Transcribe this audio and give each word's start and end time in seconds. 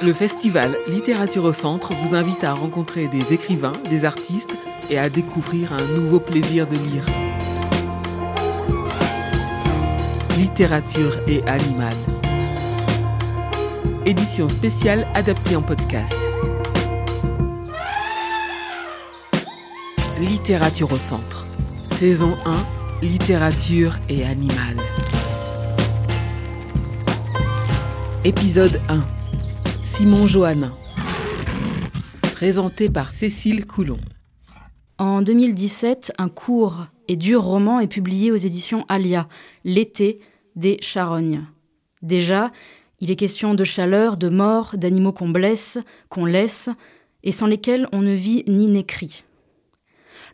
Le 0.00 0.12
festival 0.12 0.78
Littérature 0.86 1.42
au 1.42 1.52
Centre 1.52 1.92
vous 1.92 2.14
invite 2.14 2.44
à 2.44 2.54
rencontrer 2.54 3.08
des 3.08 3.32
écrivains, 3.34 3.72
des 3.90 4.04
artistes 4.04 4.54
et 4.90 4.98
à 4.98 5.10
découvrir 5.10 5.72
un 5.72 5.96
nouveau 5.96 6.20
plaisir 6.20 6.68
de 6.68 6.76
lire. 6.76 7.04
Littérature 10.36 11.16
et 11.26 11.42
animal. 11.48 11.94
Édition 14.06 14.48
spéciale 14.48 15.04
adaptée 15.14 15.56
en 15.56 15.62
podcast. 15.62 16.14
Littérature 20.20 20.92
au 20.92 20.96
Centre. 20.96 21.44
Saison 21.98 22.36
1. 22.46 23.04
Littérature 23.04 23.98
et 24.08 24.24
animal. 24.24 24.76
Épisode 28.24 28.80
1. 28.88 29.17
Simon 29.98 30.26
Johannin. 30.26 30.72
Présenté 32.36 32.88
par 32.88 33.12
Cécile 33.12 33.66
Coulon. 33.66 33.98
En 34.96 35.22
2017, 35.22 36.12
un 36.18 36.28
court 36.28 36.86
et 37.08 37.16
dur 37.16 37.42
roman 37.42 37.80
est 37.80 37.88
publié 37.88 38.30
aux 38.30 38.36
éditions 38.36 38.84
Alia, 38.88 39.26
L'été 39.64 40.20
des 40.54 40.78
charognes. 40.82 41.44
Déjà, 42.00 42.52
il 43.00 43.10
est 43.10 43.16
question 43.16 43.54
de 43.54 43.64
chaleur, 43.64 44.16
de 44.16 44.28
mort, 44.28 44.76
d'animaux 44.76 45.12
qu'on 45.12 45.30
blesse, 45.30 45.78
qu'on 46.10 46.26
laisse, 46.26 46.68
et 47.24 47.32
sans 47.32 47.48
lesquels 47.48 47.88
on 47.90 48.00
ne 48.00 48.14
vit 48.14 48.44
ni 48.46 48.70
n'écrit. 48.70 49.24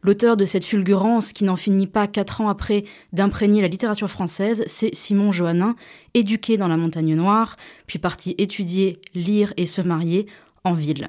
L'auteur 0.04 0.36
de 0.36 0.44
cette 0.44 0.66
fulgurance 0.66 1.32
qui 1.32 1.44
n'en 1.44 1.56
finit 1.56 1.86
pas 1.86 2.06
quatre 2.06 2.42
ans 2.42 2.50
après 2.50 2.84
d'imprégner 3.14 3.62
la 3.62 3.68
littérature 3.68 4.10
française, 4.10 4.62
c'est 4.66 4.94
Simon 4.94 5.32
Johannin, 5.32 5.76
éduqué 6.12 6.58
dans 6.58 6.68
la 6.68 6.76
montagne 6.76 7.14
noire, 7.14 7.56
puis 7.86 7.98
parti 7.98 8.34
étudier, 8.36 8.98
lire 9.14 9.54
et 9.56 9.64
se 9.64 9.80
marier 9.80 10.26
en 10.62 10.74
ville. 10.74 11.08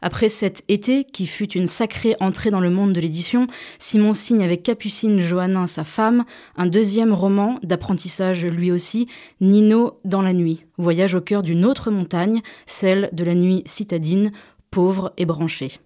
Après 0.00 0.30
cet 0.30 0.64
été, 0.68 1.04
qui 1.04 1.26
fut 1.26 1.52
une 1.52 1.66
sacrée 1.66 2.16
entrée 2.18 2.50
dans 2.50 2.60
le 2.60 2.70
monde 2.70 2.94
de 2.94 3.00
l'édition, 3.00 3.46
Simon 3.78 4.14
signe 4.14 4.42
avec 4.42 4.62
Capucine 4.62 5.20
Johannin, 5.20 5.66
sa 5.66 5.84
femme, 5.84 6.24
un 6.56 6.66
deuxième 6.66 7.12
roman 7.12 7.58
d'apprentissage 7.62 8.46
lui 8.46 8.72
aussi, 8.72 9.06
Nino 9.42 10.00
dans 10.06 10.22
la 10.22 10.32
nuit, 10.32 10.64
voyage 10.78 11.14
au 11.14 11.20
cœur 11.20 11.42
d'une 11.42 11.66
autre 11.66 11.90
montagne, 11.90 12.40
celle 12.64 13.10
de 13.12 13.22
la 13.22 13.34
nuit 13.34 13.62
citadine, 13.66 14.32
pauvre 14.70 15.12
et 15.18 15.26
branchée. 15.26 15.78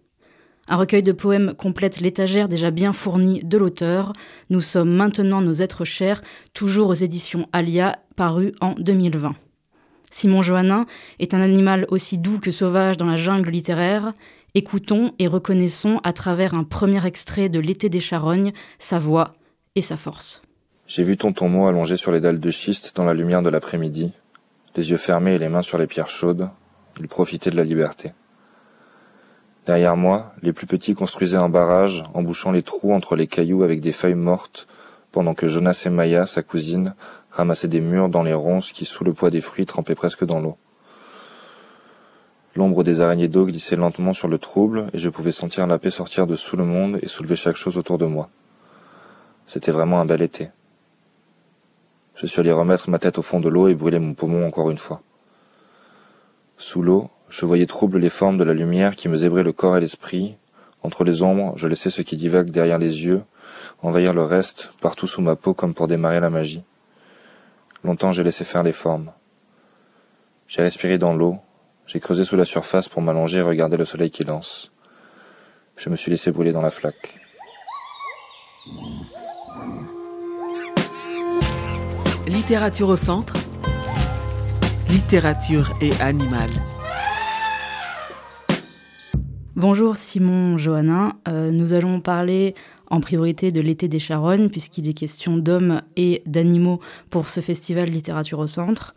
Un 0.69 0.77
recueil 0.77 1.03
de 1.05 1.12
poèmes 1.12 1.55
complète 1.55 2.00
l'étagère 2.00 2.48
déjà 2.48 2.72
bien 2.72 2.92
fournie 2.92 3.41
de 3.45 3.56
l'auteur. 3.56 4.12
Nous 4.50 4.61
sommes 4.61 4.91
maintenant 4.91 5.41
nos 5.41 5.53
êtres 5.53 5.84
chers, 5.84 6.23
toujours 6.55 6.89
aux 6.89 6.95
éditions 6.95 7.48
Alia, 7.53 8.00
paru 8.17 8.53
en 8.61 8.73
2020. 8.73 9.34
Simon 10.11 10.42
Johannin 10.42 10.86
est 11.20 11.34
un 11.34 11.41
animal 11.41 11.86
aussi 11.91 12.19
doux 12.19 12.41
que 12.41 12.50
sauvage 12.50 12.97
dans 12.97 13.06
la 13.06 13.17
jungle 13.17 13.50
littéraire. 13.50 14.12
Écoutons 14.55 15.12
et 15.20 15.28
reconnaissons 15.28 16.00
à 16.03 16.12
travers 16.12 16.55
un 16.55 16.64
premier 16.64 17.05
extrait 17.06 17.48
de 17.48 17.61
L'été 17.61 17.89
des 17.89 18.01
charognes 18.01 18.53
sa 18.78 18.98
voix 18.98 19.34
et 19.77 19.83
sa 19.83 19.97
force. 19.97 20.42
J'ai 20.89 21.05
vu 21.05 21.17
tonton 21.17 21.48
Mo 21.48 21.67
allongé 21.67 21.97
sur 21.97 22.11
les 22.11 22.20
dalles 22.20 22.41
de 22.41 22.51
schiste 22.51 22.97
dans 22.97 23.05
la 23.05 23.14
lumière 23.14 23.42
de 23.42 23.51
l'après-midi, 23.51 24.12
les 24.75 24.91
yeux 24.91 24.97
fermés 24.97 25.34
et 25.34 25.39
les 25.39 25.48
mains 25.48 25.62
sur 25.62 25.78
les 25.78 25.86
pierres 25.86 26.11
chaudes. 26.11 26.48
Il 26.98 27.06
profitait 27.06 27.51
de 27.51 27.56
la 27.56 27.64
liberté. 27.64 28.12
Derrière 29.67 29.97
moi, 29.97 30.33
les 30.42 30.53
plus 30.53 30.69
petits 30.69 30.95
construisaient 30.95 31.36
un 31.36 31.48
barrage, 31.48 32.05
embouchant 32.14 32.53
les 32.53 32.62
trous 32.62 32.95
entre 32.95 33.17
les 33.17 33.27
cailloux 33.27 33.64
avec 33.64 33.81
des 33.81 33.91
feuilles 33.91 34.14
mortes, 34.14 34.69
pendant 35.11 35.34
que 35.34 35.48
Jonas 35.48 35.83
et 35.84 35.91
Maya, 35.91 36.25
sa 36.25 36.42
cousine, 36.42 36.95
ramassaient 37.33 37.67
des 37.67 37.81
murs 37.81 38.08
dans 38.08 38.23
les 38.23 38.33
ronces 38.33 38.70
qui, 38.70 38.84
sous 38.84 39.03
le 39.03 39.12
poids 39.12 39.31
des 39.31 39.41
fruits, 39.41 39.67
trempaient 39.67 39.97
presque 39.97 40.25
dans 40.25 40.39
l'eau. 40.39 40.56
L'ombre 42.55 42.84
des 42.84 43.00
araignées 43.00 43.27
d'eau 43.27 43.45
glissait 43.45 43.75
lentement 43.75 44.13
sur 44.13 44.29
le 44.29 44.39
trouble, 44.39 44.86
et 44.92 44.98
je 44.98 45.08
pouvais 45.08 45.33
sentir 45.33 45.67
la 45.67 45.79
paix 45.79 45.91
sortir 45.91 46.29
de 46.29 46.36
sous 46.36 46.57
le 46.57 46.64
monde 46.64 47.01
et 47.02 47.08
soulever 47.08 47.36
chaque 47.36 47.57
chose 47.57 47.77
autour 47.77 47.98
de 47.98 48.07
moi. 48.07 48.30
C'était 49.46 49.73
vraiment 49.73 50.01
un 50.01 50.07
bel 50.07 50.23
été. 50.23 50.51
Je 52.14 52.27
suis 52.27 52.41
allé 52.41 52.52
remettre 52.52 52.89
ma 52.89 53.01
tête 53.01 53.18
au 53.18 53.23
fond 53.23 53.41
de 53.41 53.48
l'eau 53.48 53.67
et 53.67 53.74
brûler 53.74 53.98
mon 53.98 54.14
poumon 54.14 54.46
encore 54.46 54.70
une 54.70 54.79
fois. 54.79 55.02
Sous 56.57 56.83
l'eau, 56.83 57.11
je 57.29 57.45
voyais 57.45 57.67
trouble 57.67 57.98
les 57.98 58.11
formes 58.11 58.39
de 58.39 58.45
la 58.45 58.55
lumière 58.55 58.95
qui 58.95 59.09
me 59.09 59.17
zébrait 59.17 59.42
le 59.42 59.53
corps 59.53 59.77
et 59.77 59.81
l'esprit. 59.81 60.37
Entre 60.83 61.05
les 61.05 61.23
ombres, 61.23 61.55
je 61.57 61.67
laissais 61.67 61.91
ce 61.91 62.03
qui 62.03 62.17
divague 62.17 62.51
derrière 62.51 62.79
les 62.79 63.05
yeux, 63.05 63.23
envahir 63.83 64.14
le 64.14 64.23
reste, 64.23 64.70
partout 64.81 65.07
sous 65.07 65.20
ma 65.20 65.35
peau 65.35 65.53
comme 65.53 65.75
pour 65.75 65.89
démarrer 65.89 66.20
la 66.20 66.31
magie. 66.31 66.63
Longtemps 67.83 68.13
j'ai 68.13 68.23
laissé 68.23 68.45
faire 68.45 68.63
les 68.63 68.73
formes. 68.73 69.13
J'ai 70.47 70.63
respiré 70.63 70.98
dans 70.98 71.15
l'eau, 71.15 71.39
j'ai 71.86 71.98
creusé 71.98 72.25
sous 72.25 72.36
la 72.36 72.45
surface 72.45 72.89
pour 72.89 73.03
m'allonger 73.03 73.39
et 73.39 73.42
regarder 73.42 73.77
le 73.77 73.85
soleil 73.85 74.11
qui 74.11 74.25
lance. 74.25 74.70
Je 75.77 75.91
me 75.91 75.97
suis 75.97 76.11
laissé 76.11 76.31
brûler 76.31 76.53
dans 76.53 76.63
la 76.63 76.70
flaque. 76.70 77.19
Littérature 82.27 82.89
au 82.89 82.97
centre. 82.97 83.35
Littérature 84.89 85.73
et 85.81 85.92
animal. 86.01 86.48
Bonjour 89.56 89.96
Simon 89.96 90.58
Johannin, 90.58 91.14
euh, 91.28 91.50
nous 91.50 91.72
allons 91.72 92.00
parler 92.00 92.55
en 92.90 93.00
priorité 93.00 93.52
de 93.52 93.62
l'été 93.62 93.89
des 93.89 93.98
charognes 93.98 94.50
puisqu'il 94.50 94.86
est 94.86 94.92
question 94.92 95.39
d'hommes 95.39 95.80
et 95.96 96.22
d'animaux 96.27 96.78
pour 97.08 97.30
ce 97.30 97.40
festival 97.40 97.89
littérature 97.89 98.39
au 98.39 98.46
centre. 98.46 98.92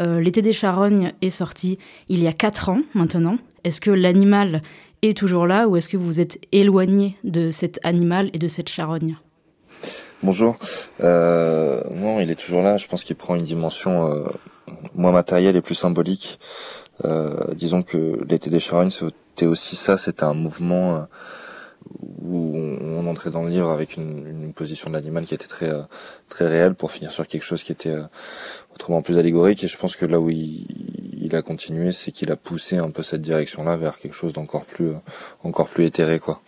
Euh, 0.00 0.20
l'été 0.20 0.40
des 0.40 0.52
charognes 0.52 1.14
est 1.20 1.30
sorti 1.30 1.78
il 2.08 2.22
y 2.22 2.28
a 2.28 2.32
quatre 2.32 2.68
ans 2.68 2.82
maintenant. 2.94 3.38
Est-ce 3.64 3.80
que 3.80 3.90
l'animal 3.90 4.62
est 5.02 5.18
toujours 5.18 5.48
là 5.48 5.66
ou 5.66 5.76
est-ce 5.76 5.88
que 5.88 5.96
vous 5.96 6.20
êtes 6.20 6.38
éloigné 6.52 7.16
de 7.24 7.50
cet 7.50 7.80
animal 7.82 8.30
et 8.34 8.38
de 8.38 8.46
cette 8.46 8.68
charogne? 8.68 9.16
Bonjour. 10.22 10.58
Euh, 11.02 11.82
non, 11.90 12.20
il 12.20 12.30
est 12.30 12.36
toujours 12.36 12.62
là. 12.62 12.76
Je 12.76 12.86
pense 12.86 13.02
qu'il 13.02 13.16
prend 13.16 13.34
une 13.34 13.42
dimension 13.42 14.24
moins 14.94 15.10
matérielle 15.10 15.56
et 15.56 15.60
plus 15.60 15.74
symbolique. 15.74 16.38
Disons 17.56 17.82
que 17.82 18.24
l'été 18.28 18.48
des 18.48 18.60
charognes, 18.60 18.92
c'était 19.34 19.46
aussi 19.46 19.74
ça. 19.74 19.98
C'était 19.98 20.22
un 20.22 20.34
mouvement 20.34 20.96
euh, 20.96 21.00
où 22.22 22.56
on, 22.56 23.06
entrait 23.06 23.30
dans 23.30 23.42
le 23.42 23.50
livre 23.50 23.70
avec 23.70 23.96
une, 23.96 24.26
une 24.26 24.52
position 24.52 24.88
de 24.88 24.94
l'animal 24.94 25.24
qui 25.24 25.34
était 25.34 25.46
très 25.46 25.68
euh, 25.68 25.82
très 26.28 26.46
réelle 26.46 26.74
pour 26.74 26.90
finir 26.90 27.10
sur 27.12 27.26
quelque 27.26 27.42
chose 27.42 27.62
qui 27.62 27.72
était 27.72 27.90
euh, 27.90 28.04
autrement 28.74 29.02
plus 29.02 29.18
allégorique. 29.18 29.62
Et 29.64 29.68
je 29.68 29.76
pense 29.76 29.96
que 29.96 30.06
là 30.06 30.20
où 30.20 30.30
il, 30.30 30.66
il 31.20 31.34
a 31.34 31.42
continué, 31.42 31.92
c'est 31.92 32.12
qu'il 32.12 32.30
a 32.30 32.36
poussé 32.36 32.78
un 32.78 32.90
peu 32.90 33.02
cette 33.02 33.22
direction-là 33.22 33.76
vers 33.76 33.98
quelque 33.98 34.14
chose 34.14 34.32
d'encore 34.32 34.64
plus 34.64 34.92
encore 35.42 35.68
plus 35.68 35.84
éthéré, 35.84 36.18
quoi. 36.18 36.40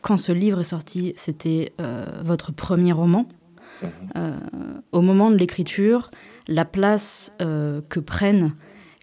Quand 0.00 0.18
ce 0.18 0.32
livre 0.32 0.60
est 0.60 0.64
sorti, 0.64 1.14
c'était 1.16 1.72
euh, 1.80 2.04
votre 2.22 2.52
premier 2.52 2.92
roman. 2.92 3.26
Mmh. 3.82 3.86
Euh, 4.16 4.36
au 4.92 5.00
moment 5.00 5.30
de 5.30 5.36
l'écriture, 5.36 6.10
la 6.46 6.66
place 6.66 7.32
euh, 7.40 7.80
que 7.88 8.00
prennent 8.00 8.52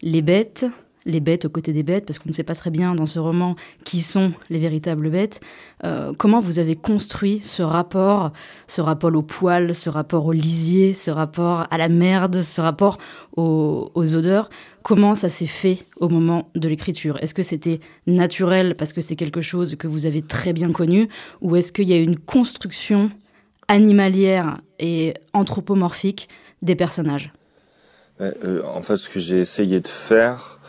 les 0.04 0.22
bêtes, 0.22 0.66
les 1.06 1.20
bêtes 1.20 1.46
aux 1.46 1.50
côtés 1.50 1.74
des 1.74 1.84
bêtes, 1.84 2.06
parce 2.06 2.20
qu'on 2.20 2.30
ne 2.30 2.34
sait 2.34 2.44
pas 2.44 2.56
très 2.56 2.70
bien 2.70 2.96
dans 2.96 3.06
ce 3.06 3.20
roman 3.20 3.56
qui 3.84 4.02
sont 4.02 4.34
les 4.50 4.60
véritables 4.60 5.10
bêtes. 5.10 5.42
Euh, 5.84 6.14
comment 6.18 6.40
vous 6.40 6.60
avez 6.60 6.76
construit 6.76 7.40
ce 7.40 7.64
rapport, 7.64 8.32
ce 8.68 8.82
rapport 8.82 9.14
au 9.16 9.22
poil, 9.22 9.74
ce 9.74 9.90
rapport 9.90 10.26
au 10.26 10.32
lisier, 10.32 10.94
ce 10.94 11.10
rapport 11.10 11.66
à 11.72 11.78
la 11.78 11.90
merde, 11.90 12.42
ce 12.42 12.62
rapport 12.62 12.98
aux, 13.36 13.92
odeurs? 13.96 14.50
Comment 14.84 15.16
ça 15.16 15.30
s'est 15.30 15.46
fait 15.46 15.86
au 16.00 16.10
moment 16.10 16.50
de 16.56 16.68
l'écriture? 16.68 17.18
Est-ce 17.22 17.34
que 17.34 17.44
c'était 17.44 17.80
naturel 18.08 18.76
parce 18.76 18.94
que 18.94 19.02
c'est 19.02 19.16
quelque 19.16 19.42
chose 19.42 19.76
que 19.76 19.88
vous 19.88 20.06
avez 20.06 20.22
très 20.22 20.54
bien 20.54 20.72
connu, 20.72 21.08
ou 21.42 21.56
est-ce 21.56 21.72
qu'il 21.72 21.88
y 21.90 21.94
a 21.94 21.98
une 21.98 22.18
construction 22.18 23.12
animalière 23.68 24.60
et 24.80 25.14
anthropomorphique 25.34 26.30
des 26.62 26.76
personnages? 26.76 27.32
Euh, 28.20 28.62
En 28.66 28.82
fait, 28.82 28.98
ce 28.98 29.10
que 29.10 29.20
j'ai 29.20 29.40
essayé 29.40 29.80
de 29.80 29.88
faire, 29.88 30.60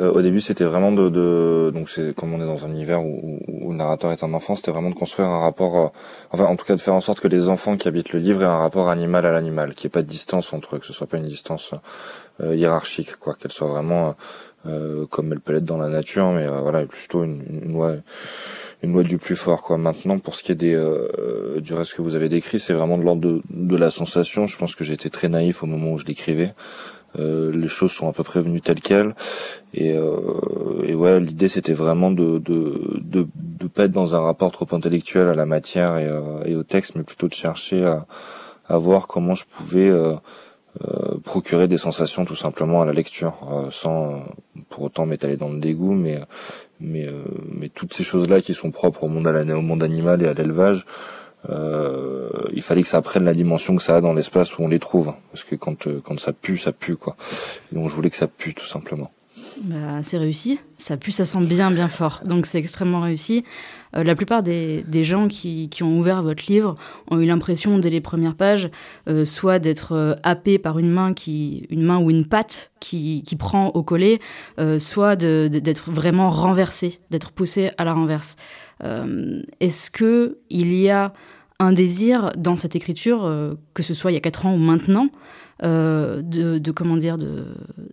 euh, 0.00 0.12
au 0.12 0.22
début, 0.22 0.40
c'était 0.40 0.64
vraiment 0.64 0.92
de, 0.92 1.08
de 1.08 1.70
donc 1.74 1.88
c'est 1.88 2.14
comme 2.14 2.32
on 2.34 2.40
est 2.40 2.46
dans 2.46 2.64
un 2.64 2.70
univers 2.70 3.04
où, 3.04 3.40
où, 3.46 3.70
le 3.70 3.76
narrateur 3.76 4.12
est 4.12 4.24
un 4.24 4.34
enfant, 4.34 4.54
c'était 4.54 4.70
vraiment 4.70 4.90
de 4.90 4.94
construire 4.94 5.28
un 5.28 5.40
rapport, 5.40 5.76
euh, 5.76 5.88
enfin 6.32 6.44
en 6.44 6.56
tout 6.56 6.64
cas 6.64 6.74
de 6.74 6.80
faire 6.80 6.94
en 6.94 7.00
sorte 7.00 7.20
que 7.20 7.28
les 7.28 7.48
enfants 7.48 7.76
qui 7.76 7.86
habitent 7.88 8.12
le 8.12 8.20
livre 8.20 8.42
aient 8.42 8.46
un 8.46 8.58
rapport 8.58 8.88
animal 8.88 9.24
à 9.26 9.32
l'animal, 9.32 9.74
qu'il 9.74 9.88
n'y 9.88 9.92
ait 9.92 9.98
pas 9.98 10.02
de 10.02 10.08
distance 10.08 10.52
entre 10.52 10.76
eux, 10.76 10.78
que 10.78 10.86
ce 10.86 10.92
soit 10.92 11.06
pas 11.06 11.18
une 11.18 11.28
distance 11.28 11.74
euh, 12.40 12.54
hiérarchique, 12.56 13.16
quoi, 13.16 13.34
qu'elle 13.34 13.52
soit 13.52 13.68
vraiment 13.68 14.16
euh, 14.66 15.06
comme 15.06 15.32
elle 15.32 15.40
peut 15.40 15.52
l'être 15.52 15.64
dans 15.64 15.76
la 15.76 15.88
nature, 15.88 16.32
mais 16.32 16.48
euh, 16.48 16.60
voilà, 16.60 16.86
plutôt 16.86 17.22
une, 17.22 17.42
une 17.50 17.72
loi 17.72 17.96
une 18.82 18.92
loi 18.92 19.02
du 19.02 19.18
plus 19.18 19.36
fort 19.36 19.62
quoi. 19.62 19.76
Maintenant 19.76 20.18
pour 20.18 20.34
ce 20.34 20.42
qui 20.42 20.52
est 20.52 20.54
des 20.54 20.74
euh, 20.74 21.60
du 21.60 21.74
reste 21.74 21.94
que 21.94 22.02
vous 22.02 22.14
avez 22.14 22.28
décrit, 22.28 22.58
c'est 22.58 22.72
vraiment 22.72 22.96
de 22.96 23.04
l'ordre 23.04 23.20
de, 23.20 23.42
de, 23.50 23.76
la 23.76 23.90
sensation. 23.90 24.46
Je 24.46 24.56
pense 24.56 24.74
que 24.74 24.84
j'étais 24.84 25.10
très 25.10 25.28
naïf 25.28 25.62
au 25.62 25.66
moment 25.66 25.92
où 25.92 25.98
je 25.98 26.06
l'écrivais. 26.06 26.54
Euh, 27.18 27.52
les 27.52 27.68
choses 27.68 27.92
sont 27.92 28.08
à 28.08 28.12
peu 28.12 28.22
près 28.22 28.40
venues 28.40 28.60
telles 28.60 28.80
quelles. 28.80 29.14
Et, 29.72 29.92
euh, 29.92 30.82
et 30.86 30.94
ouais 30.94 31.20
l'idée 31.20 31.48
c'était 31.48 31.72
vraiment 31.72 32.10
de, 32.10 32.38
de 32.38 33.00
de 33.00 33.26
de 33.36 33.66
pas 33.68 33.84
être 33.84 33.92
dans 33.92 34.14
un 34.14 34.20
rapport 34.20 34.52
trop 34.52 34.66
intellectuel 34.72 35.28
à 35.28 35.34
la 35.34 35.46
matière 35.46 35.96
et, 35.98 36.08
et 36.50 36.54
au 36.54 36.62
texte 36.62 36.94
mais 36.96 37.02
plutôt 37.02 37.28
de 37.28 37.34
chercher 37.34 37.84
à, 37.84 38.06
à 38.68 38.78
voir 38.78 39.06
comment 39.06 39.34
je 39.34 39.44
pouvais 39.56 39.90
procurer 41.22 41.68
des 41.68 41.76
sensations 41.76 42.24
tout 42.24 42.34
simplement 42.36 42.82
à 42.82 42.84
la 42.84 42.92
lecture, 42.92 43.34
sans 43.70 44.24
pour 44.68 44.84
autant 44.84 45.06
m'étaler 45.06 45.36
dans 45.36 45.48
le 45.48 45.58
dégoût, 45.58 45.94
mais 45.94 46.20
mais 46.80 47.08
mais 47.50 47.68
toutes 47.68 47.94
ces 47.94 48.04
choses 48.04 48.28
là 48.28 48.40
qui 48.40 48.54
sont 48.54 48.70
propres 48.70 49.04
au 49.04 49.08
monde 49.08 49.26
au 49.26 49.60
monde 49.60 49.82
animal 49.82 50.22
et 50.22 50.26
à 50.28 50.34
l'élevage 50.34 50.84
euh, 51.50 52.28
il 52.52 52.62
fallait 52.62 52.82
que 52.82 52.88
ça 52.88 53.02
prenne 53.02 53.24
la 53.24 53.34
dimension 53.34 53.76
que 53.76 53.82
ça 53.82 53.96
a 53.96 54.00
dans 54.00 54.14
l'espace 54.14 54.58
où 54.58 54.62
on 54.62 54.68
les 54.68 54.78
trouve. 54.78 55.12
Parce 55.32 55.44
que 55.44 55.54
quand, 55.54 55.86
euh, 55.86 56.00
quand 56.02 56.18
ça 56.18 56.32
pue, 56.32 56.58
ça 56.58 56.72
pue, 56.72 56.96
quoi. 56.96 57.16
Et 57.70 57.74
donc 57.74 57.88
je 57.88 57.94
voulais 57.94 58.10
que 58.10 58.16
ça 58.16 58.28
pue, 58.28 58.54
tout 58.54 58.66
simplement. 58.66 59.10
Bah, 59.62 60.02
c'est 60.02 60.18
réussi. 60.18 60.58
Ça 60.76 60.96
pue, 60.96 61.12
ça 61.12 61.24
sent 61.24 61.44
bien, 61.46 61.70
bien 61.70 61.88
fort. 61.88 62.22
Donc 62.24 62.46
c'est 62.46 62.58
extrêmement 62.58 63.00
réussi. 63.00 63.44
Euh, 63.96 64.02
la 64.02 64.14
plupart 64.14 64.42
des, 64.42 64.84
gens 65.04 65.28
qui, 65.28 65.70
ont 65.82 65.98
ouvert 65.98 66.22
votre 66.22 66.44
livre 66.48 66.74
ont 67.10 67.20
eu 67.20 67.26
l'impression 67.26 67.78
dès 67.78 67.90
les 67.90 68.00
premières 68.00 68.34
pages, 68.34 68.70
euh, 69.08 69.24
soit 69.24 69.58
d'être 69.58 69.92
euh, 69.92 70.14
happé 70.22 70.58
par 70.58 70.78
une 70.78 70.90
main 70.90 71.14
qui, 71.14 71.66
une 71.70 71.82
main 71.82 71.98
ou 71.98 72.10
une 72.10 72.26
patte 72.26 72.72
qui, 72.80 73.22
qui 73.22 73.36
prend 73.36 73.68
au 73.68 73.82
collet, 73.82 74.20
euh, 74.58 74.78
soit 74.78 75.16
d'être 75.16 75.90
vraiment 75.90 76.30
renversé, 76.30 77.00
d'être 77.10 77.30
poussé 77.30 77.70
à 77.78 77.84
la 77.84 77.94
renverse. 77.94 78.36
Est-ce 79.60 79.90
que 79.90 80.38
il 80.50 80.74
y 80.74 80.90
a 80.90 81.14
un 81.58 81.72
désir 81.72 82.32
dans 82.36 82.56
cette 82.56 82.76
écriture, 82.76 83.56
que 83.72 83.82
ce 83.82 83.94
soit 83.94 84.10
il 84.10 84.14
y 84.14 84.16
a 84.18 84.20
quatre 84.20 84.44
ans 84.44 84.54
ou 84.54 84.58
maintenant, 84.58 85.08
de, 85.62 86.70
comment 86.72 86.96
dire, 86.98 87.16
de, 87.16 87.46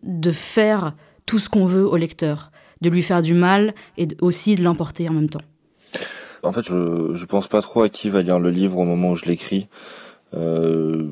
de 0.04 0.32
faire 0.32 0.96
tout 1.26 1.40
ce 1.40 1.50
qu'on 1.50 1.66
veut 1.66 1.86
au 1.86 1.98
lecteur, 1.98 2.52
de 2.82 2.90
lui 2.90 3.02
faire 3.02 3.22
du 3.22 3.34
mal 3.34 3.74
et 3.98 4.08
aussi 4.22 4.56
de 4.56 4.64
l'emporter 4.64 5.08
en 5.10 5.14
même 5.14 5.30
temps. 5.30 5.42
En 6.44 6.52
fait, 6.52 6.66
je, 6.66 7.26
pense 7.26 7.48
pas 7.48 7.62
trop 7.62 7.84
à 7.84 7.90
qui 7.90 8.10
va 8.10 8.22
lire 8.22 8.40
le 8.40 8.50
livre 8.50 8.78
au 8.80 8.86
moment 8.86 9.12
où 9.12 9.16
je 9.16 9.26
l'écris. 9.26 9.68
Euh, 10.34 11.08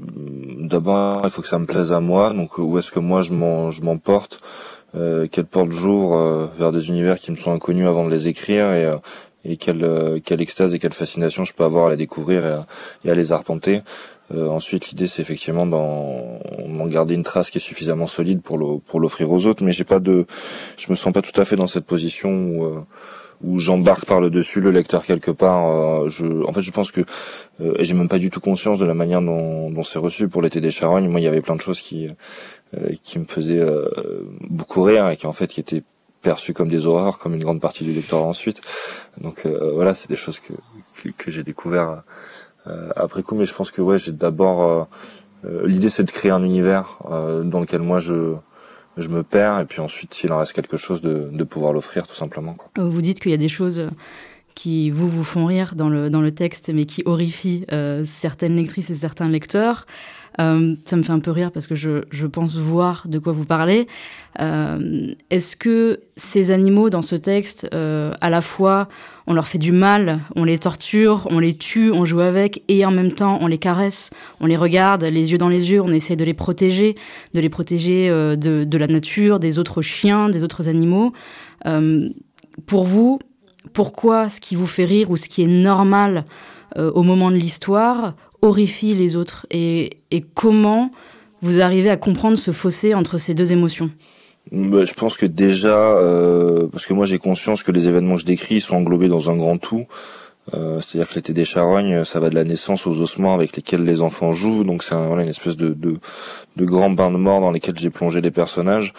D'abord, 0.70 1.22
il 1.24 1.30
faut 1.30 1.42
que 1.42 1.48
ça 1.48 1.60
me 1.60 1.66
plaise 1.66 1.92
à 1.92 2.00
moi. 2.00 2.32
Donc, 2.34 2.58
où 2.58 2.78
est-ce 2.78 2.92
que 2.92 3.00
moi 3.00 3.22
je 3.22 3.34
m'emporte? 3.34 4.40
Euh, 4.96 5.28
Qu'elle 5.28 5.46
porte 5.46 5.72
jour 5.72 6.16
euh, 6.16 6.48
vers 6.58 6.72
des 6.72 6.90
univers 6.90 7.18
qui 7.18 7.32
me 7.32 7.36
sont 7.36 7.52
inconnus 7.52 7.88
avant 7.88 8.06
de 8.06 8.10
les 8.10 8.28
écrire 8.28 8.74
et, 8.74 8.86
euh, 8.86 10.20
quelle 10.24 10.42
extase 10.42 10.74
et 10.74 10.80
quelle 10.80 10.94
fascination 10.94 11.44
je 11.44 11.54
peux 11.54 11.64
avoir 11.64 11.88
à 11.88 11.90
les 11.92 11.98
découvrir 11.98 12.66
et 13.06 13.10
à 13.10 13.14
les 13.14 13.32
arpenter. 13.32 13.82
Euh, 14.32 14.48
ensuite, 14.48 14.90
l'idée, 14.90 15.08
c'est 15.08 15.22
effectivement 15.22 15.66
d'en, 15.66 16.40
garder 16.88 17.14
une 17.14 17.24
trace 17.24 17.50
qui 17.50 17.58
est 17.60 17.62
suffisamment 17.62 18.08
solide 18.08 18.42
pour, 18.42 18.58
le, 18.58 18.80
pour 18.80 19.00
l'offrir 19.00 19.32
aux 19.32 19.46
autres, 19.46 19.64
mais 19.64 19.72
j'ai 19.72 19.84
pas 19.84 20.00
de, 20.00 20.26
je 20.78 20.90
me 20.90 20.96
sens 20.96 21.14
pas 21.14 21.22
tout 21.22 21.40
à 21.40 21.46
fait 21.46 21.56
dans 21.56 21.68
cette 21.68 21.86
position 21.86 22.32
où, 22.32 22.66
euh, 22.66 22.82
où 23.44 23.60
j'embarque 23.60 24.06
par 24.06 24.20
le 24.20 24.32
dessus 24.32 24.60
le 24.60 24.72
lecteur 24.72 25.06
quelque 25.06 25.30
part. 25.30 26.10
je, 26.10 26.44
en 26.46 26.52
fait, 26.52 26.62
je 26.62 26.72
pense 26.72 26.92
que 26.92 27.02
euh, 27.62 27.76
j'ai 27.80 27.94
même 27.94 28.10
pas 28.10 28.18
du 28.18 28.32
tout 28.32 28.40
conscience 28.40 28.80
de 28.80 28.86
la 28.86 28.96
manière 28.96 29.22
dont, 29.22 29.70
dont 29.70 29.84
c'est 29.84 30.00
reçu 30.00 30.28
pour 30.28 30.42
l'été 30.42 30.62
des 30.62 30.72
charognes. 30.72 31.08
Moi, 31.08 31.20
il 31.20 31.24
y 31.24 31.28
avait 31.28 31.42
plein 31.42 31.56
de 31.56 31.62
choses 31.62 31.80
qui, 31.80 32.08
qui 33.04 33.20
me 33.20 33.26
faisaient 33.26 33.66
beaucoup 34.50 34.84
rire 34.84 35.10
et 35.10 35.18
qui 35.18 35.28
en 35.28 35.34
fait 35.34 35.48
qui 35.48 35.60
étaient 35.60 35.84
perçues 36.22 36.54
comme 36.54 36.70
des 36.70 36.86
horreurs, 36.86 37.20
comme 37.20 37.34
une 37.34 37.44
grande 37.44 37.62
partie 37.62 37.84
du 37.84 37.94
lecteur 37.94 38.24
ensuite. 38.24 38.62
Donc 39.22 39.46
euh, 39.46 39.72
voilà, 39.74 39.94
c'est 39.94 40.10
des 40.10 40.16
choses 40.16 40.40
que, 40.40 40.54
que, 41.02 41.10
que 41.10 41.32
j'ai 41.32 41.44
découvert 41.44 41.90
euh, 41.90 41.96
après 42.96 43.24
coup, 43.24 43.36
mais 43.36 43.46
je 43.46 43.54
pense 43.54 43.72
que 43.72 43.82
ouais, 43.82 44.00
j'ai 44.00 44.12
d'abord 44.12 44.88
euh, 45.46 45.68
l'idée 45.68 45.90
c'est 45.90 46.04
de 46.04 46.12
créer 46.12 46.32
un 46.32 46.44
univers 46.44 47.00
dans 47.44 47.60
lequel 47.60 47.82
moi 47.82 48.00
je 48.00 48.36
je 48.98 49.08
me 49.08 49.24
perds 49.24 49.60
et 49.60 49.66
puis 49.66 49.80
ensuite 49.80 50.14
s'il 50.14 50.32
en 50.34 50.40
reste 50.40 50.54
quelque 50.54 50.78
chose 50.78 51.02
de, 51.02 51.44
pouvoir 51.44 51.74
l'offrir 51.74 52.08
tout 52.08 52.16
simplement. 52.16 52.58
Vous 52.78 53.02
dites 53.02 53.20
qu'il 53.20 53.32
y 53.32 53.36
a 53.36 53.38
des 53.38 53.48
choses 53.48 53.90
qui 54.56 54.90
vous 54.90 55.08
vous 55.08 55.24
font 55.24 55.46
rire 55.46 55.74
dans 55.76 55.90
le 55.90 56.10
dans 56.10 56.22
le 56.22 56.32
texte, 56.32 56.70
mais 56.74 56.86
qui 56.86 57.04
horrifient 57.06 57.66
euh, 57.72 58.04
certaines 58.06 58.56
lectrices 58.56 58.90
et 58.90 58.96
certains 58.96 59.30
lecteurs. 59.30 59.86
Euh, 60.40 60.76
ça 60.86 60.96
me 60.96 61.04
fait 61.04 61.12
un 61.12 61.20
peu 61.20 61.32
rire 61.32 61.52
parce 61.52 61.68
que 61.68 61.76
je, 61.76 62.26
pense 62.28 62.56
voir 62.56 63.08
de 63.08 63.20
quoi 63.20 63.34
vous 63.34 63.46
parlez. 63.46 63.88
Euh, 64.40 65.14
Est-ce 65.30 65.56
que 65.56 66.02
ces 66.16 66.52
animaux 66.52 66.90
dans 66.90 67.02
ce 67.02 67.16
texte, 67.16 67.68
euh, 67.74 68.14
à 68.22 68.30
la 68.30 68.42
fois, 68.42 68.88
on 69.28 69.34
leur 69.34 69.48
fait 69.48 69.58
du 69.58 69.72
mal, 69.72 70.20
on 70.36 70.44
les 70.44 70.60
torture, 70.60 71.28
on 71.30 71.40
les 71.40 71.56
tue, 71.56 71.92
on 71.92 72.06
joue 72.06 72.20
avec, 72.20 72.64
et 72.68 72.86
en 72.86 72.92
même 72.92 73.12
temps, 73.12 73.40
on 73.42 73.48
les 73.48 73.58
caresse, 73.58 74.12
on 74.40 74.46
les 74.46 74.58
regarde, 74.58 75.04
les 75.04 75.32
yeux 75.32 75.38
dans 75.38 75.50
les 75.50 75.72
yeux, 75.72 75.82
on 75.82 75.92
essaie 75.92 76.16
de 76.16 76.26
les 76.26 76.34
protéger, 76.34 76.96
de 77.34 77.40
les 77.40 77.50
protéger 77.50 78.10
de, 78.10 78.78
la 78.78 78.88
nature, 78.88 79.40
des 79.40 79.60
autres 79.60 79.82
chiens, 79.82 80.30
des 80.30 80.44
autres 80.44 80.68
animaux. 80.68 81.14
Pour 82.66 82.84
vous, 82.84 83.20
pourquoi 83.74 84.30
ce 84.30 84.40
qui 84.40 84.56
vous 84.56 84.68
fait 84.68 84.86
rire 84.86 85.12
ou 85.12 85.18
ce 85.18 85.28
qui 85.28 85.44
est 85.44 85.48
normal 85.48 86.26
au 86.78 87.04
moment 87.04 87.32
de 87.32 87.36
l'histoire 87.36 88.16
horrifie 88.42 88.96
les 88.96 89.16
autres 89.16 89.46
et, 89.52 89.98
et, 90.12 90.22
comment 90.22 90.92
vous 91.42 91.62
arrivez 91.62 91.90
à 91.90 91.98
comprendre 91.98 92.38
ce 92.38 92.52
fossé 92.52 92.94
entre 92.94 93.18
ces 93.18 93.34
deux 93.34 93.52
émotions? 93.52 93.92
Bah, 94.52 94.86
Je 94.86 94.94
pense 94.94 95.18
que 95.18 95.26
déjà, 95.26 95.78
euh, 95.78 96.68
parce 96.68 96.86
que 96.86 96.94
moi 96.94 97.06
j'ai 97.06 97.20
conscience 97.20 97.64
que 97.64 97.72
les 97.72 97.88
événements 97.88 98.16
que 98.16 98.22
je 98.22 98.26
décris 98.26 98.62
sont 98.62 98.76
englobés 98.76 99.08
dans 99.08 99.30
un 99.30 99.36
grand 99.38 99.58
tout. 99.58 99.86
Euh, 100.54 100.82
C'est-à-dire 100.82 101.10
que 101.10 101.16
l'été 101.16 101.34
des 101.34 101.46
charognes, 101.46 102.04
ça 102.06 102.20
va 102.20 102.30
de 102.30 102.36
la 102.36 102.44
naissance 102.44 102.88
aux 102.88 103.00
ossements 103.00 103.36
avec 103.36 103.56
lesquels 103.56 103.84
les 103.84 104.02
enfants 104.02 104.34
jouent, 104.34 104.64
donc 104.64 104.84
c'est 104.84 104.96
un, 104.96 105.06
voilà, 105.06 105.24
une 105.24 105.30
espèce 105.30 105.58
de, 105.58 105.70
de, 105.70 105.98
de 106.56 106.66
grand 106.66 106.90
bain 106.90 107.12
de 107.12 107.18
mort 107.18 107.40
dans 107.42 107.52
lesquels 107.52 107.78
j'ai 107.78 107.92
plongé 107.92 108.22
des 108.22 108.32
personnages. 108.32 108.94